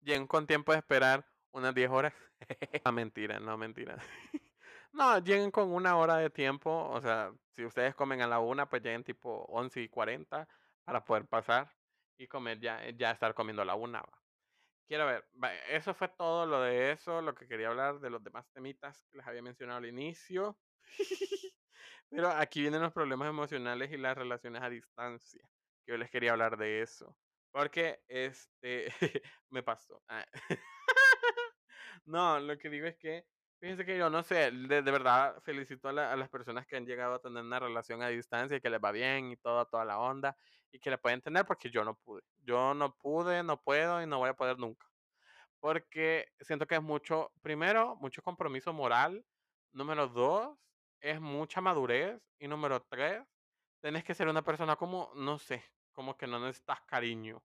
lleguen 0.02 0.28
con 0.28 0.48
tiempo 0.48 0.72
de 0.72 0.80
esperar 0.80 1.26
unas 1.52 1.74
10 1.74 1.90
horas. 1.90 2.14
no, 2.86 2.92
mentira, 2.92 3.40
no, 3.40 3.58
mentira. 3.58 3.98
no, 4.94 5.20
lleguen 5.20 5.52
con 5.52 5.72
una 5.72 5.98
hora 5.98 6.18
de 6.18 6.30
tiempo. 6.30 6.90
O 6.90 7.02
sea, 7.02 7.34
si 7.56 7.66
ustedes 7.66 7.96
comen 7.96 8.22
a 8.22 8.28
la 8.28 8.40
una, 8.40 8.70
pues 8.70 8.82
lleguen 8.82 9.04
tipo 9.04 9.46
11 9.50 9.82
y 9.82 9.90
40 9.90 10.48
para 10.84 11.04
poder 11.04 11.28
pasar 11.28 11.72
y 12.18 12.28
comer 12.28 12.60
ya, 12.60 12.90
ya 12.92 13.12
estar 13.12 13.34
comiendo 13.34 13.62
a 13.62 13.66
la 13.66 13.76
una. 13.76 14.02
va. 14.02 14.24
Quiero 14.88 15.06
ver, 15.06 15.26
eso 15.70 15.94
fue 15.94 16.10
todo 16.10 16.46
lo 16.46 16.62
de 16.62 16.92
eso, 16.92 17.22
lo 17.22 17.34
que 17.34 17.48
quería 17.48 17.70
hablar 17.70 18.00
de 18.00 18.10
los 18.10 18.24
demás 18.24 18.46
temitas 18.52 19.06
que 19.10 19.18
les 19.18 19.28
había 19.28 19.42
mencionado 19.42 19.80
al 19.80 19.86
inicio. 19.86 20.60
Pero 22.14 22.30
aquí 22.30 22.62
vienen 22.62 22.82
los 22.82 22.94
problemas 22.94 23.30
emocionales 23.30 23.92
y 23.92 23.98
las 23.98 24.16
relaciones 24.18 24.62
a 24.62 24.70
distancia. 24.70 25.50
Yo 25.88 25.98
les 25.98 26.10
quería 26.12 26.32
hablar 26.32 26.58
de 26.58 26.82
eso. 26.82 27.18
Porque 27.52 28.04
este 28.08 28.88
me 29.50 29.64
pasó. 29.64 30.04
Ah. 30.08 30.26
no, 32.06 32.40
lo 32.40 32.58
que 32.58 32.70
digo 32.70 32.86
es 32.88 32.98
que, 32.98 33.26
fíjense 33.60 33.86
que 33.86 33.98
yo 33.98 34.10
no 34.10 34.24
sé, 34.24 34.52
de, 34.52 34.82
de 34.82 34.92
verdad 34.92 35.42
felicito 35.42 35.90
a, 35.90 35.94
la- 35.94 36.12
a 36.14 36.16
las 36.16 36.30
personas 36.30 36.66
que 36.68 36.76
han 36.78 36.86
llegado 36.86 37.16
a 37.16 37.22
tener 37.22 37.44
una 37.44 37.60
relación 37.60 38.02
a 38.02 38.08
distancia 38.10 38.58
y 38.58 38.62
que 38.62 38.70
les 38.70 38.80
va 38.84 38.92
bien 38.92 39.32
y 39.32 39.38
toda, 39.38 39.66
toda 39.66 39.86
la 39.86 40.00
onda 40.00 40.38
y 40.72 40.80
que 40.80 40.90
le 40.90 40.98
pueden 40.98 41.22
tener 41.22 41.46
porque 41.46 41.70
yo 41.70 41.84
no 41.84 41.96
pude. 41.98 42.24
Yo 42.40 42.74
no 42.74 42.96
pude, 42.98 43.44
no 43.44 43.62
puedo 43.62 44.02
y 44.02 44.08
no 44.08 44.20
voy 44.20 44.30
a 44.30 44.34
poder 44.36 44.58
nunca. 44.60 44.88
Porque 45.60 46.28
siento 46.42 46.68
que 46.68 46.76
es 46.76 46.84
mucho, 46.84 47.34
primero, 47.42 47.96
mucho 47.98 48.22
compromiso 48.24 48.74
moral. 48.74 49.26
Número 49.72 50.08
dos, 50.08 50.58
es 51.04 51.22
mucha 51.22 51.62
madurez. 51.62 52.22
Y 52.40 52.48
número 52.48 52.82
tres, 52.90 53.24
tenés 53.82 54.04
que 54.06 54.16
ser 54.16 54.28
una 54.30 54.44
persona 54.44 54.76
como, 54.78 55.12
no 55.16 55.40
sé, 55.40 55.64
como 55.94 56.18
que 56.18 56.28
no 56.28 56.40
necesitas 56.40 56.82
cariño. 56.84 57.44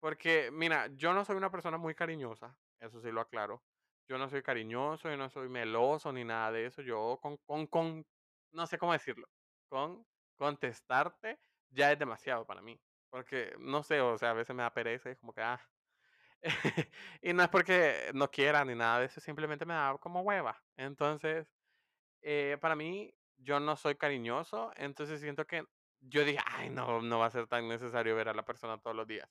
Porque, 0.00 0.50
mira, 0.52 0.88
yo 0.94 1.14
no 1.14 1.24
soy 1.24 1.36
una 1.36 1.50
persona 1.50 1.78
muy 1.78 1.94
cariñosa, 1.94 2.58
eso 2.80 3.00
sí 3.02 3.10
lo 3.12 3.20
aclaro. 3.22 3.64
Yo 4.08 4.18
no 4.18 4.28
soy 4.30 4.42
cariñoso, 4.42 5.10
yo 5.10 5.16
no 5.16 5.30
soy 5.30 5.48
meloso 5.48 6.12
ni 6.12 6.24
nada 6.24 6.52
de 6.52 6.66
eso. 6.66 6.82
Yo 6.82 7.18
con, 7.22 7.38
con, 7.38 7.66
con, 7.68 8.06
no 8.52 8.66
sé 8.66 8.78
cómo 8.78 8.92
decirlo, 8.92 9.28
con 9.68 10.06
contestarte 10.36 11.40
ya 11.70 11.92
es 11.92 11.98
demasiado 11.98 12.46
para 12.46 12.62
mí. 12.62 12.80
Porque, 13.10 13.54
no 13.60 13.82
sé, 13.82 14.00
o 14.00 14.18
sea, 14.18 14.30
a 14.30 14.34
veces 14.34 14.54
me 14.56 14.62
da 14.62 14.72
pereza, 14.74 15.14
como 15.16 15.32
que, 15.34 15.42
ah, 15.42 15.60
y 17.22 17.32
no 17.32 17.42
es 17.42 17.48
porque 17.50 18.10
no 18.14 18.30
quiera 18.30 18.64
ni 18.64 18.74
nada 18.74 19.00
de 19.00 19.06
eso, 19.06 19.20
simplemente 19.20 19.64
me 19.66 19.74
da 19.74 19.96
como 19.98 20.22
hueva. 20.22 20.62
Entonces, 20.76 21.46
eh, 22.22 22.58
para 22.60 22.76
mí, 22.76 23.14
yo 23.36 23.60
no 23.60 23.76
soy 23.76 23.96
cariñoso, 23.96 24.72
entonces 24.76 25.20
siento 25.20 25.46
que 25.46 25.64
yo 26.00 26.24
dije, 26.24 26.40
ay, 26.46 26.70
no, 26.70 27.00
no 27.02 27.18
va 27.20 27.26
a 27.26 27.30
ser 27.30 27.46
tan 27.48 27.68
necesario 27.68 28.16
ver 28.16 28.28
a 28.28 28.34
la 28.34 28.44
persona 28.44 28.78
todos 28.80 28.96
los 28.96 29.06
días. 29.06 29.28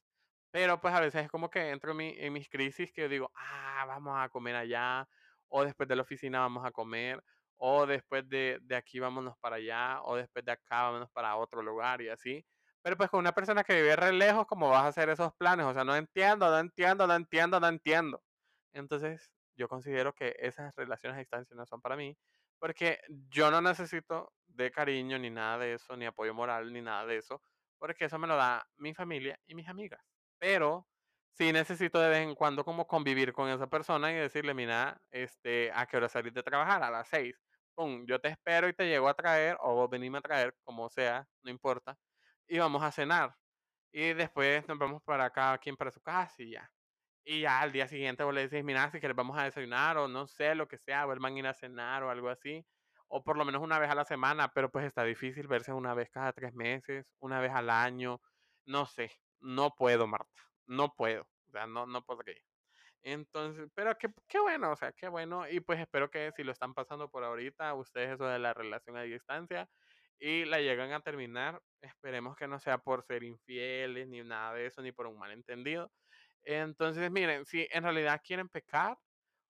Pero 0.52 0.82
pues 0.82 0.94
a 0.94 1.00
veces 1.02 1.24
es 1.26 1.32
como 1.32 1.50
que 1.50 1.70
entro 1.70 1.92
en, 1.92 1.98
mi- 1.98 2.16
en 2.18 2.34
mis 2.34 2.50
crisis 2.50 2.92
que 2.94 3.02
yo 3.04 3.10
digo, 3.10 3.32
ah, 3.36 3.86
vamos 3.88 4.16
a 4.20 4.30
comer 4.30 4.56
allá, 4.56 5.08
o 5.48 5.64
después 5.64 5.88
de 5.90 5.96
la 5.96 6.02
oficina 6.04 6.40
vamos 6.42 6.66
a 6.66 6.72
comer, 6.72 7.24
o 7.58 7.86
después 7.86 8.28
de, 8.30 8.60
de 8.62 8.76
aquí 8.76 9.00
vámonos 9.00 9.38
para 9.40 9.58
allá, 9.58 10.02
o 10.04 10.16
después 10.18 10.44
de 10.46 10.52
acá 10.54 10.84
vámonos 10.84 11.10
para 11.12 11.36
otro 11.38 11.62
lugar 11.62 12.02
y 12.02 12.10
así. 12.10 12.46
Pero 12.82 12.98
pues 12.98 13.10
con 13.10 13.20
una 13.20 13.34
persona 13.34 13.64
que 13.64 13.76
vive 13.76 13.96
re 13.96 14.12
lejos, 14.14 14.46
¿cómo 14.48 14.70
vas 14.70 14.84
a 14.84 14.88
hacer 14.88 15.10
esos 15.10 15.34
planes? 15.36 15.66
O 15.68 15.74
sea, 15.74 15.84
no 15.86 15.96
entiendo, 15.96 16.50
no 16.50 16.58
entiendo, 16.60 17.08
no 17.08 17.16
entiendo, 17.16 17.60
no 17.60 17.68
entiendo. 17.68 18.24
Entonces, 18.74 19.32
yo 19.56 19.68
considero 19.68 20.14
que 20.14 20.36
esas 20.40 20.74
relaciones 20.76 21.18
a 21.18 21.20
distancia 21.20 21.56
no 21.56 21.66
son 21.66 21.82
para 21.82 21.96
mí, 21.96 22.18
porque 22.62 23.00
yo 23.32 23.52
no 23.52 23.62
necesito 23.62 24.34
de 24.48 24.72
cariño 24.72 25.20
ni 25.20 25.32
nada 25.32 25.58
de 25.60 25.74
eso, 25.76 25.98
ni 25.98 26.06
apoyo 26.06 26.36
moral 26.36 26.72
ni 26.74 26.82
nada 26.82 27.08
de 27.08 27.18
eso, 27.18 27.44
porque 27.80 28.06
eso 28.06 28.20
me 28.20 28.28
lo 28.28 28.38
da 28.38 28.68
mi 28.78 28.94
familia 28.94 29.40
y 29.48 29.56
mis 29.56 29.68
amigas. 29.68 30.02
Pero 30.40 30.88
sí 31.32 31.52
necesito 31.54 32.00
de 32.00 32.10
vez 32.10 32.20
en 32.20 32.36
cuando 32.36 32.64
como 32.64 32.86
convivir 32.88 33.34
con 33.34 33.50
esa 33.50 33.68
persona 33.68 34.12
y 34.12 34.16
decirle, 34.16 34.54
mira, 34.54 35.02
este, 35.12 35.72
¿a 35.74 35.88
qué 35.88 35.98
hora 35.98 36.10
salís 36.10 36.34
de 36.36 36.44
trabajar? 36.44 36.84
A 36.84 36.92
las 36.92 37.10
seis. 37.10 37.36
Pum, 37.76 38.06
yo 38.08 38.20
te 38.22 38.30
espero 38.30 38.70
y 38.70 38.74
te 38.76 38.88
llego 38.88 39.10
a 39.10 39.16
traer, 39.16 39.58
o 39.62 39.74
vos 39.76 39.90
venime 39.90 40.20
a 40.20 40.22
traer, 40.22 40.56
como 40.64 40.90
sea, 40.90 41.28
no 41.44 41.50
importa, 41.52 41.98
y 42.48 42.60
vamos 42.60 42.84
a 42.84 42.92
cenar. 42.92 43.36
Y 43.92 44.14
después 44.14 44.68
nos 44.68 44.78
vamos 44.80 45.02
para 45.04 45.30
cada 45.32 45.58
quien 45.60 45.78
para 45.78 45.92
su 45.92 46.02
casa 46.02 46.36
y 46.44 46.52
ya. 46.52 46.72
Y 47.24 47.42
ya 47.42 47.62
al 47.62 47.72
día 47.72 47.88
siguiente 47.88 48.24
vos 48.24 48.34
le 48.34 48.48
decís, 48.48 48.64
mira, 48.64 48.90
si 48.92 49.00
quieres 49.00 49.16
vamos 49.16 49.38
a 49.38 49.44
desayunar 49.44 49.98
o 49.98 50.08
no 50.08 50.28
sé, 50.28 50.56
lo 50.56 50.68
que 50.68 50.78
sea, 50.78 51.06
vuelvan 51.06 51.36
a 51.36 51.40
ir 51.40 51.48
a 51.48 51.54
cenar 51.54 52.04
o 52.04 52.10
algo 52.10 52.30
así. 52.30 52.66
O 53.08 53.24
por 53.24 53.38
lo 53.38 53.46
menos 53.46 53.62
una 53.62 53.78
vez 53.80 53.90
a 53.90 53.96
la 53.96 54.06
semana, 54.06 54.50
pero 54.54 54.72
pues 54.72 54.86
está 54.86 55.04
difícil 55.04 55.48
verse 55.48 55.74
una 55.74 55.94
vez 55.94 56.10
cada 56.10 56.34
tres 56.34 56.54
meses, 56.54 57.06
una 57.20 57.40
vez 57.40 57.52
al 57.52 57.70
año. 57.70 58.22
No 58.66 58.86
sé, 58.86 59.12
no 59.40 59.76
puedo, 59.76 60.08
Marta. 60.08 60.42
No 60.66 60.96
puedo. 60.96 61.24
O 61.48 61.52
sea, 61.52 61.68
no, 61.68 61.86
no 61.86 62.04
podría. 62.06 62.42
Entonces, 63.04 63.70
pero 63.76 63.98
qué, 63.98 64.10
qué 64.28 64.40
bueno, 64.40 64.72
o 64.72 64.76
sea, 64.76 64.92
qué 64.94 65.08
bueno. 65.10 65.48
Y 65.50 65.60
pues 65.60 65.80
espero 65.80 66.10
que 66.10 66.32
si 66.36 66.44
lo 66.44 66.52
están 66.52 66.74
pasando 66.74 67.10
por 67.10 67.24
ahorita, 67.24 67.74
ustedes 67.76 68.12
eso 68.16 68.26
de 68.28 68.40
la 68.40 68.54
relación 68.54 68.98
a 68.98 69.04
distancia 69.04 69.70
y 70.20 70.46
la 70.46 70.60
llegan 70.62 70.92
a 70.94 71.02
terminar, 71.02 71.62
esperemos 71.82 72.36
que 72.36 72.48
no 72.48 72.60
sea 72.60 72.78
por 72.78 73.04
ser 73.04 73.24
infieles 73.24 74.08
ni 74.08 74.24
nada 74.24 74.54
de 74.54 74.68
eso, 74.68 74.82
ni 74.84 74.92
por 74.92 75.08
un 75.08 75.18
malentendido. 75.18 75.92
Entonces, 76.44 77.12
miren, 77.12 77.46
si 77.46 77.68
en 77.72 77.84
realidad 77.84 78.22
quieren 78.24 78.50
pecar 78.50 78.98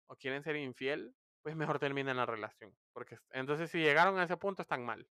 o 0.08 0.16
quieren 0.16 0.42
ser 0.42 0.56
infiel, 0.56 1.14
pues 1.42 1.56
mejor 1.56 1.78
terminen 1.78 2.16
la 2.16 2.26
relación. 2.26 2.74
Porque 2.92 3.18
entonces 3.30 3.70
si 3.70 3.78
llegaron 3.78 4.18
a 4.18 4.24
ese 4.24 4.36
punto 4.36 4.62
están 4.62 4.84
mal. 4.84 5.08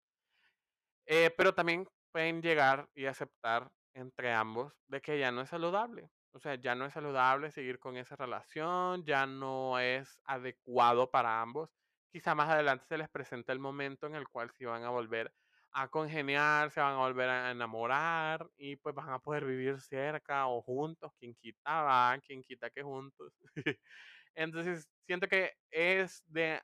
Eh, 1.06 1.30
pero 1.36 1.54
también 1.54 1.86
pueden 2.12 2.42
llegar 2.42 2.88
y 2.94 3.06
aceptar 3.06 3.70
entre 3.94 4.32
ambos 4.32 4.72
de 4.88 5.00
que 5.00 5.18
ya 5.18 5.30
no 5.32 5.42
es 5.42 5.50
saludable. 5.50 6.10
O 6.32 6.40
sea, 6.40 6.56
ya 6.56 6.74
no 6.74 6.86
es 6.86 6.92
saludable 6.94 7.52
seguir 7.52 7.78
con 7.78 7.96
esa 7.96 8.16
relación, 8.16 9.04
ya 9.04 9.26
no 9.26 9.78
es 9.78 10.18
adecuado 10.24 11.10
para 11.10 11.40
ambos. 11.40 11.70
Quizá 12.10 12.34
más 12.34 12.48
adelante 12.50 12.86
se 12.86 12.98
les 12.98 13.08
presenta 13.08 13.52
el 13.52 13.60
momento 13.60 14.06
en 14.06 14.14
el 14.14 14.28
cual 14.28 14.50
se 14.50 14.66
van 14.66 14.84
a 14.84 14.90
volver 14.90 15.32
a 15.74 15.88
congeniar, 15.88 16.70
se 16.70 16.80
van 16.80 16.94
a 16.94 16.98
volver 16.98 17.28
a 17.30 17.50
enamorar 17.50 18.48
y 18.56 18.76
pues 18.76 18.94
van 18.94 19.10
a 19.10 19.20
poder 19.20 19.44
vivir 19.44 19.80
cerca 19.80 20.46
o 20.48 20.62
juntos, 20.62 21.12
quien 21.18 21.34
quita 21.34 21.82
va, 21.82 22.18
quien 22.26 22.42
quita 22.42 22.70
que 22.70 22.82
juntos. 22.82 23.34
Entonces, 24.34 24.88
siento 25.06 25.28
que 25.28 25.52
es 25.70 26.22
de, 26.26 26.62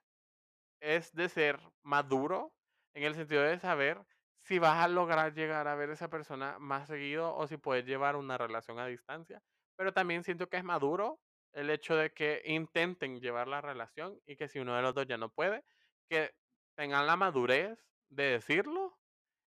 es 0.80 1.12
de 1.12 1.28
ser 1.28 1.60
maduro 1.82 2.54
en 2.94 3.04
el 3.04 3.14
sentido 3.14 3.42
de 3.42 3.58
saber 3.58 4.04
si 4.42 4.58
vas 4.58 4.84
a 4.84 4.88
lograr 4.88 5.34
llegar 5.34 5.68
a 5.68 5.74
ver 5.74 5.90
a 5.90 5.94
esa 5.94 6.08
persona 6.10 6.58
más 6.58 6.88
seguido 6.88 7.34
o 7.36 7.46
si 7.46 7.56
puedes 7.58 7.84
llevar 7.86 8.16
una 8.16 8.38
relación 8.38 8.78
a 8.78 8.86
distancia. 8.86 9.42
Pero 9.76 9.92
también 9.92 10.24
siento 10.24 10.48
que 10.48 10.56
es 10.58 10.64
maduro 10.64 11.20
el 11.52 11.70
hecho 11.70 11.96
de 11.96 12.12
que 12.12 12.42
intenten 12.46 13.20
llevar 13.20 13.48
la 13.48 13.60
relación 13.60 14.20
y 14.26 14.36
que 14.36 14.48
si 14.48 14.58
uno 14.60 14.76
de 14.76 14.82
los 14.82 14.94
dos 14.94 15.06
ya 15.06 15.18
no 15.18 15.30
puede, 15.30 15.64
que 16.08 16.32
tengan 16.76 17.06
la 17.06 17.16
madurez 17.16 17.78
de 18.08 18.24
decirlo 18.24 18.99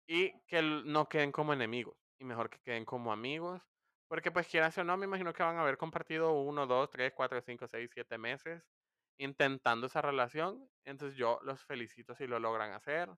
y 0.08 0.39
que 0.48 0.62
no 0.62 1.08
queden 1.10 1.32
como 1.32 1.54
enemigos. 1.54 1.98
Y 2.20 2.26
mejor 2.26 2.50
que 2.50 2.60
queden 2.60 2.86
como 2.86 3.12
amigos. 3.13 3.63
Porque 4.08 4.32
pues 4.32 4.48
quieras 4.48 4.78
o 4.78 4.84
no, 4.84 4.98
me 4.98 5.06
imagino 5.06 5.34
que 5.34 5.44
van 5.44 5.58
a 5.58 5.62
haber 5.62 5.78
compartido 5.78 6.34
uno, 6.34 6.68
dos, 6.68 6.89
tres, 6.89 7.13
cuatro, 7.16 7.42
cinco, 7.42 7.68
seis, 7.68 7.89
siete 7.94 8.18
meses 8.18 8.63
intentando 9.18 9.88
esa 9.88 10.02
relación. 10.02 10.70
Entonces 10.86 11.18
yo 11.18 11.39
los 11.44 11.63
felicito 11.66 12.16
si 12.16 12.28
lo 12.28 12.39
logran 12.39 12.74
hacer 12.74 13.10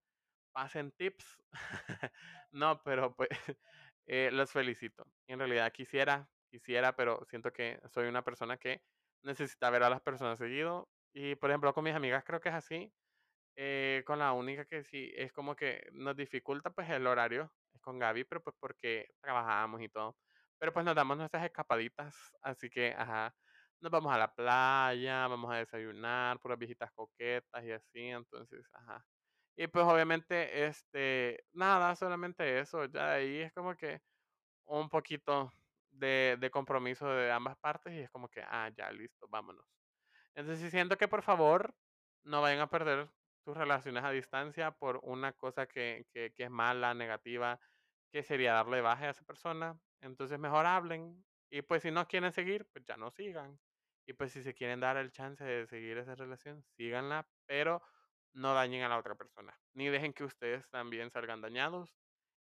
pasen 0.55 0.91
tips. 0.93 1.25
no, 2.51 2.81
pero 2.83 3.15
pues 3.15 3.29
eh, 4.07 4.29
los 4.31 4.51
felicito. 4.51 5.05
En 5.27 5.39
realidad 5.39 5.71
quisiera, 5.73 6.29
quisiera, 6.49 6.95
pero 6.95 7.25
siento 7.25 7.51
que 7.51 7.81
soy 7.91 8.07
una 8.07 8.23
persona 8.23 8.57
que 8.57 8.81
necesita 9.23 9.69
ver 9.69 9.83
a 9.83 9.89
las 9.89 10.01
personas 10.01 10.39
seguido. 10.39 10.89
Y 11.13 11.35
por 11.35 11.49
ejemplo, 11.51 11.73
con 11.73 11.83
mis 11.83 11.93
amigas 11.95 12.23
creo 12.25 12.39
que 12.39 12.49
es 12.49 12.55
así. 12.55 12.93
Eh, 13.57 14.03
con 14.05 14.19
la 14.19 14.33
única 14.33 14.65
que 14.65 14.83
sí 14.83 15.11
es 15.15 15.31
como 15.33 15.55
que 15.55 15.87
nos 15.93 16.15
dificulta 16.17 16.71
pues 16.71 16.89
el 16.89 17.07
horario 17.07 17.53
es 17.73 17.81
con 17.81 17.99
Gaby, 17.99 18.25
pero 18.25 18.43
pues 18.43 18.55
porque 18.59 19.07
trabajamos 19.21 19.81
y 19.81 19.89
todo. 19.89 20.17
Pero 20.59 20.73
pues 20.73 20.85
nos 20.85 20.95
damos 20.95 21.17
nuestras 21.17 21.45
escapaditas, 21.45 22.15
así 22.41 22.69
que, 22.69 22.93
ajá, 22.97 23.35
nos 23.81 23.91
vamos 23.91 24.13
a 24.13 24.17
la 24.17 24.33
playa, 24.33 25.27
vamos 25.27 25.51
a 25.53 25.57
desayunar, 25.57 26.39
puras 26.39 26.57
viejitas 26.59 26.91
coquetas 26.93 27.63
y 27.65 27.71
así, 27.71 27.99
entonces, 28.09 28.65
ajá. 28.73 29.05
Y 29.57 29.67
pues 29.67 29.85
obviamente, 29.85 30.65
este, 30.67 31.45
nada, 31.53 31.95
solamente 31.95 32.59
eso, 32.59 32.85
ya 32.85 33.11
de 33.11 33.15
ahí 33.15 33.37
es 33.41 33.53
como 33.53 33.75
que 33.75 34.01
un 34.65 34.89
poquito 34.89 35.51
de, 35.91 36.37
de 36.39 36.51
compromiso 36.51 37.07
de 37.09 37.31
ambas 37.31 37.57
partes 37.59 37.93
y 37.93 37.99
es 37.99 38.09
como 38.11 38.29
que, 38.29 38.41
ah, 38.43 38.69
ya, 38.77 38.91
listo, 38.91 39.27
vámonos. 39.29 39.65
Entonces 40.35 40.71
siento 40.71 40.97
que 40.97 41.07
por 41.07 41.23
favor 41.23 41.75
no 42.23 42.41
vayan 42.41 42.61
a 42.61 42.69
perder 42.69 43.11
sus 43.45 43.55
relaciones 43.55 44.03
a 44.03 44.11
distancia 44.11 44.71
por 44.71 44.99
una 45.03 45.33
cosa 45.33 45.67
que, 45.67 46.07
que, 46.11 46.33
que 46.33 46.43
es 46.45 46.49
mala, 46.51 46.93
negativa, 46.95 47.59
que 48.11 48.23
sería 48.23 48.53
darle 48.53 48.81
baja 48.81 49.05
a 49.07 49.11
esa 49.11 49.23
persona. 49.23 49.79
Entonces 50.01 50.39
mejor 50.39 50.65
hablen 50.65 51.25
y 51.49 51.61
pues 51.61 51.83
si 51.83 51.91
no 51.91 52.07
quieren 52.07 52.31
seguir, 52.33 52.67
pues 52.73 52.85
ya 52.85 52.97
no 52.97 53.11
sigan. 53.11 53.59
Y 54.07 54.13
pues 54.13 54.33
si 54.33 54.43
se 54.43 54.53
quieren 54.53 54.79
dar 54.79 54.97
el 54.97 55.11
chance 55.11 55.43
de 55.43 55.67
seguir 55.67 55.97
esa 55.97 56.15
relación, 56.15 56.63
síganla, 56.77 57.29
pero 57.45 57.81
no 58.33 58.53
dañen 58.53 58.83
a 58.83 58.89
la 58.89 58.97
otra 58.99 59.15
persona, 59.15 59.57
ni 59.73 59.87
dejen 59.89 60.13
que 60.13 60.23
ustedes 60.23 60.69
también 60.69 61.09
salgan 61.11 61.41
dañados. 61.41 61.95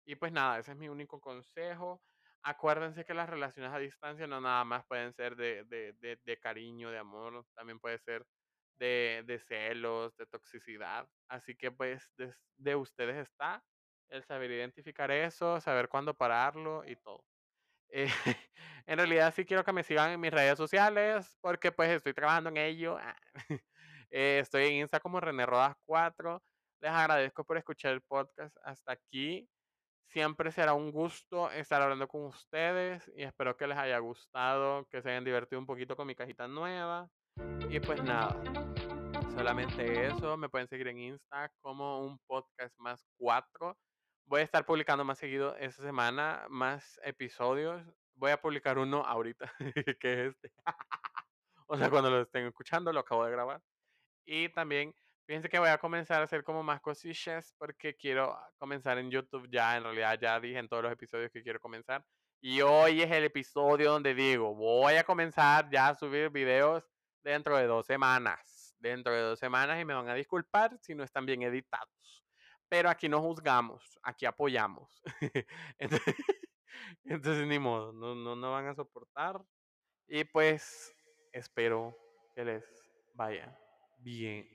Y 0.04 0.16
pues 0.16 0.32
nada, 0.32 0.58
ese 0.58 0.72
es 0.72 0.78
mi 0.78 0.88
único 0.88 1.20
consejo. 1.20 2.02
Acuérdense 2.42 3.04
que 3.04 3.14
las 3.14 3.28
relaciones 3.28 3.72
a 3.72 3.78
distancia 3.78 4.26
no 4.26 4.40
nada 4.40 4.64
más 4.64 4.84
pueden 4.86 5.12
ser 5.12 5.36
de, 5.36 5.64
de, 5.64 5.92
de, 5.94 6.18
de 6.24 6.36
cariño, 6.38 6.90
de 6.90 6.98
amor, 6.98 7.46
también 7.54 7.78
puede 7.78 7.98
ser 7.98 8.26
de, 8.78 9.22
de, 9.26 9.38
celos, 9.40 10.16
de 10.16 10.26
toxicidad. 10.26 11.08
Así 11.28 11.54
que 11.56 11.70
pues 11.70 12.10
de, 12.16 12.34
de 12.56 12.76
ustedes 12.76 13.16
está 13.16 13.64
el 14.08 14.24
saber 14.24 14.50
identificar 14.50 15.10
eso, 15.10 15.60
saber 15.60 15.88
cuándo 15.88 16.14
pararlo 16.14 16.84
y 16.86 16.96
todo. 16.96 17.24
Eh, 17.88 18.06
en 18.86 18.98
realidad 18.98 19.32
sí 19.34 19.44
quiero 19.44 19.64
que 19.64 19.72
me 19.72 19.84
sigan 19.84 20.10
en 20.12 20.20
mis 20.20 20.32
redes 20.32 20.56
sociales 20.56 21.36
porque 21.40 21.72
pues 21.72 21.90
estoy 21.90 22.14
trabajando 22.14 22.50
en 22.50 22.56
ello. 22.58 22.98
Eh, 24.14 24.40
estoy 24.40 24.66
en 24.66 24.72
Insta 24.74 25.00
como 25.00 25.20
René 25.20 25.46
Rodas 25.46 25.74
4. 25.86 26.42
Les 26.82 26.90
agradezco 26.90 27.44
por 27.44 27.56
escuchar 27.56 27.94
el 27.94 28.02
podcast 28.02 28.54
hasta 28.62 28.92
aquí. 28.92 29.48
Siempre 30.08 30.52
será 30.52 30.74
un 30.74 30.92
gusto 30.92 31.50
estar 31.50 31.80
hablando 31.80 32.06
con 32.06 32.26
ustedes 32.26 33.10
y 33.16 33.22
espero 33.22 33.56
que 33.56 33.66
les 33.66 33.78
haya 33.78 33.98
gustado, 34.00 34.86
que 34.90 35.00
se 35.00 35.08
hayan 35.08 35.24
divertido 35.24 35.58
un 35.58 35.64
poquito 35.66 35.96
con 35.96 36.06
mi 36.06 36.14
cajita 36.14 36.46
nueva. 36.46 37.08
Y 37.70 37.80
pues 37.80 38.02
nada, 38.02 38.36
solamente 39.34 40.06
eso. 40.06 40.36
Me 40.36 40.48
pueden 40.48 40.68
seguir 40.68 40.88
en 40.88 40.98
Insta 40.98 41.50
como 41.60 42.00
un 42.04 42.18
podcast 42.26 42.78
más 42.78 43.04
4. 43.18 43.78
Voy 44.26 44.40
a 44.40 44.44
estar 44.44 44.66
publicando 44.66 45.04
más 45.04 45.18
seguido 45.18 45.56
esta 45.56 45.82
semana, 45.82 46.44
más 46.50 47.00
episodios. 47.02 47.82
Voy 48.14 48.30
a 48.30 48.40
publicar 48.40 48.78
uno 48.78 49.02
ahorita, 49.04 49.52
que 50.00 50.12
es 50.12 50.34
este. 50.34 50.52
o 51.66 51.76
sea, 51.76 51.90
cuando 51.90 52.10
lo 52.10 52.20
estén 52.20 52.46
escuchando, 52.46 52.92
lo 52.92 53.00
acabo 53.00 53.24
de 53.24 53.32
grabar. 53.32 53.62
Y 54.26 54.48
también, 54.50 54.94
fíjense 55.26 55.48
que 55.48 55.58
voy 55.58 55.70
a 55.70 55.78
comenzar 55.78 56.20
a 56.20 56.24
hacer 56.24 56.44
como 56.44 56.62
más 56.62 56.80
cosillas 56.80 57.54
porque 57.58 57.96
quiero 57.96 58.38
comenzar 58.58 58.98
en 58.98 59.10
YouTube 59.10 59.48
ya. 59.50 59.76
En 59.76 59.84
realidad 59.84 60.18
ya 60.20 60.38
dije 60.38 60.58
en 60.58 60.68
todos 60.68 60.82
los 60.82 60.92
episodios 60.92 61.30
que 61.32 61.42
quiero 61.42 61.58
comenzar. 61.58 62.04
Y 62.44 62.60
hoy 62.60 63.00
es 63.00 63.10
el 63.10 63.24
episodio 63.24 63.92
donde 63.92 64.14
digo, 64.14 64.54
voy 64.54 64.94
a 64.94 65.04
comenzar 65.04 65.70
ya 65.70 65.88
a 65.88 65.94
subir 65.94 66.28
videos 66.28 66.91
dentro 67.22 67.56
de 67.56 67.66
dos 67.66 67.86
semanas. 67.86 68.76
Dentro 68.78 69.12
de 69.12 69.20
dos 69.20 69.38
semanas 69.38 69.80
y 69.80 69.84
me 69.84 69.94
van 69.94 70.08
a 70.08 70.14
disculpar 70.14 70.76
si 70.80 70.94
no 70.94 71.04
están 71.04 71.24
bien 71.24 71.42
editados. 71.42 72.24
Pero 72.68 72.88
aquí 72.88 73.08
no 73.08 73.20
juzgamos, 73.20 73.98
aquí 74.02 74.26
apoyamos. 74.26 75.02
entonces, 75.78 76.16
entonces, 77.04 77.46
ni 77.46 77.58
modo, 77.58 77.92
no, 77.92 78.14
no, 78.14 78.34
no 78.34 78.52
van 78.52 78.66
a 78.66 78.74
soportar. 78.74 79.40
Y 80.08 80.24
pues 80.24 80.94
espero 81.32 81.96
que 82.34 82.44
les 82.44 82.64
vaya 83.14 83.56
bien 83.98 84.48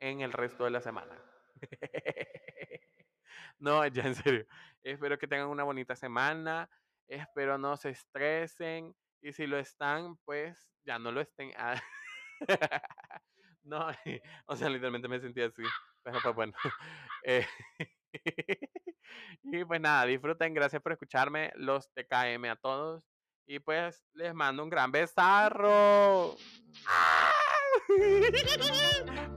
en 0.00 0.20
el 0.20 0.32
resto 0.32 0.64
de 0.64 0.70
la 0.70 0.80
semana. 0.80 1.16
no, 3.58 3.86
ya 3.86 4.02
en 4.02 4.14
serio. 4.14 4.46
Espero 4.82 5.18
que 5.18 5.28
tengan 5.28 5.48
una 5.48 5.64
bonita 5.64 5.94
semana. 5.96 6.68
Espero 7.06 7.58
no 7.58 7.76
se 7.76 7.90
estresen. 7.90 8.94
Y 9.22 9.32
si 9.32 9.46
lo 9.46 9.56
están, 9.58 10.16
pues 10.24 10.72
ya 10.84 10.98
no 10.98 11.12
lo 11.12 11.20
estén. 11.20 11.52
Ah. 11.56 11.80
no, 13.62 13.86
o 14.46 14.56
sea, 14.56 14.68
literalmente 14.68 15.08
me 15.08 15.20
sentí 15.20 15.40
así. 15.40 15.62
Pero 16.02 16.18
pues 16.22 16.34
bueno. 16.34 16.52
Eh, 17.24 17.46
y 19.44 19.64
pues 19.64 19.80
nada, 19.80 20.06
disfruten. 20.06 20.52
Gracias 20.54 20.82
por 20.82 20.90
escucharme. 20.90 21.52
Los 21.54 21.88
TKM 21.92 22.46
a 22.46 22.56
todos. 22.56 23.04
Y 23.46 23.60
pues 23.60 24.04
les 24.14 24.34
mando 24.34 24.64
un 24.64 24.70
gran 24.70 24.90
besarro. 24.90 26.34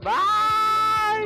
Bye. 0.02 0.65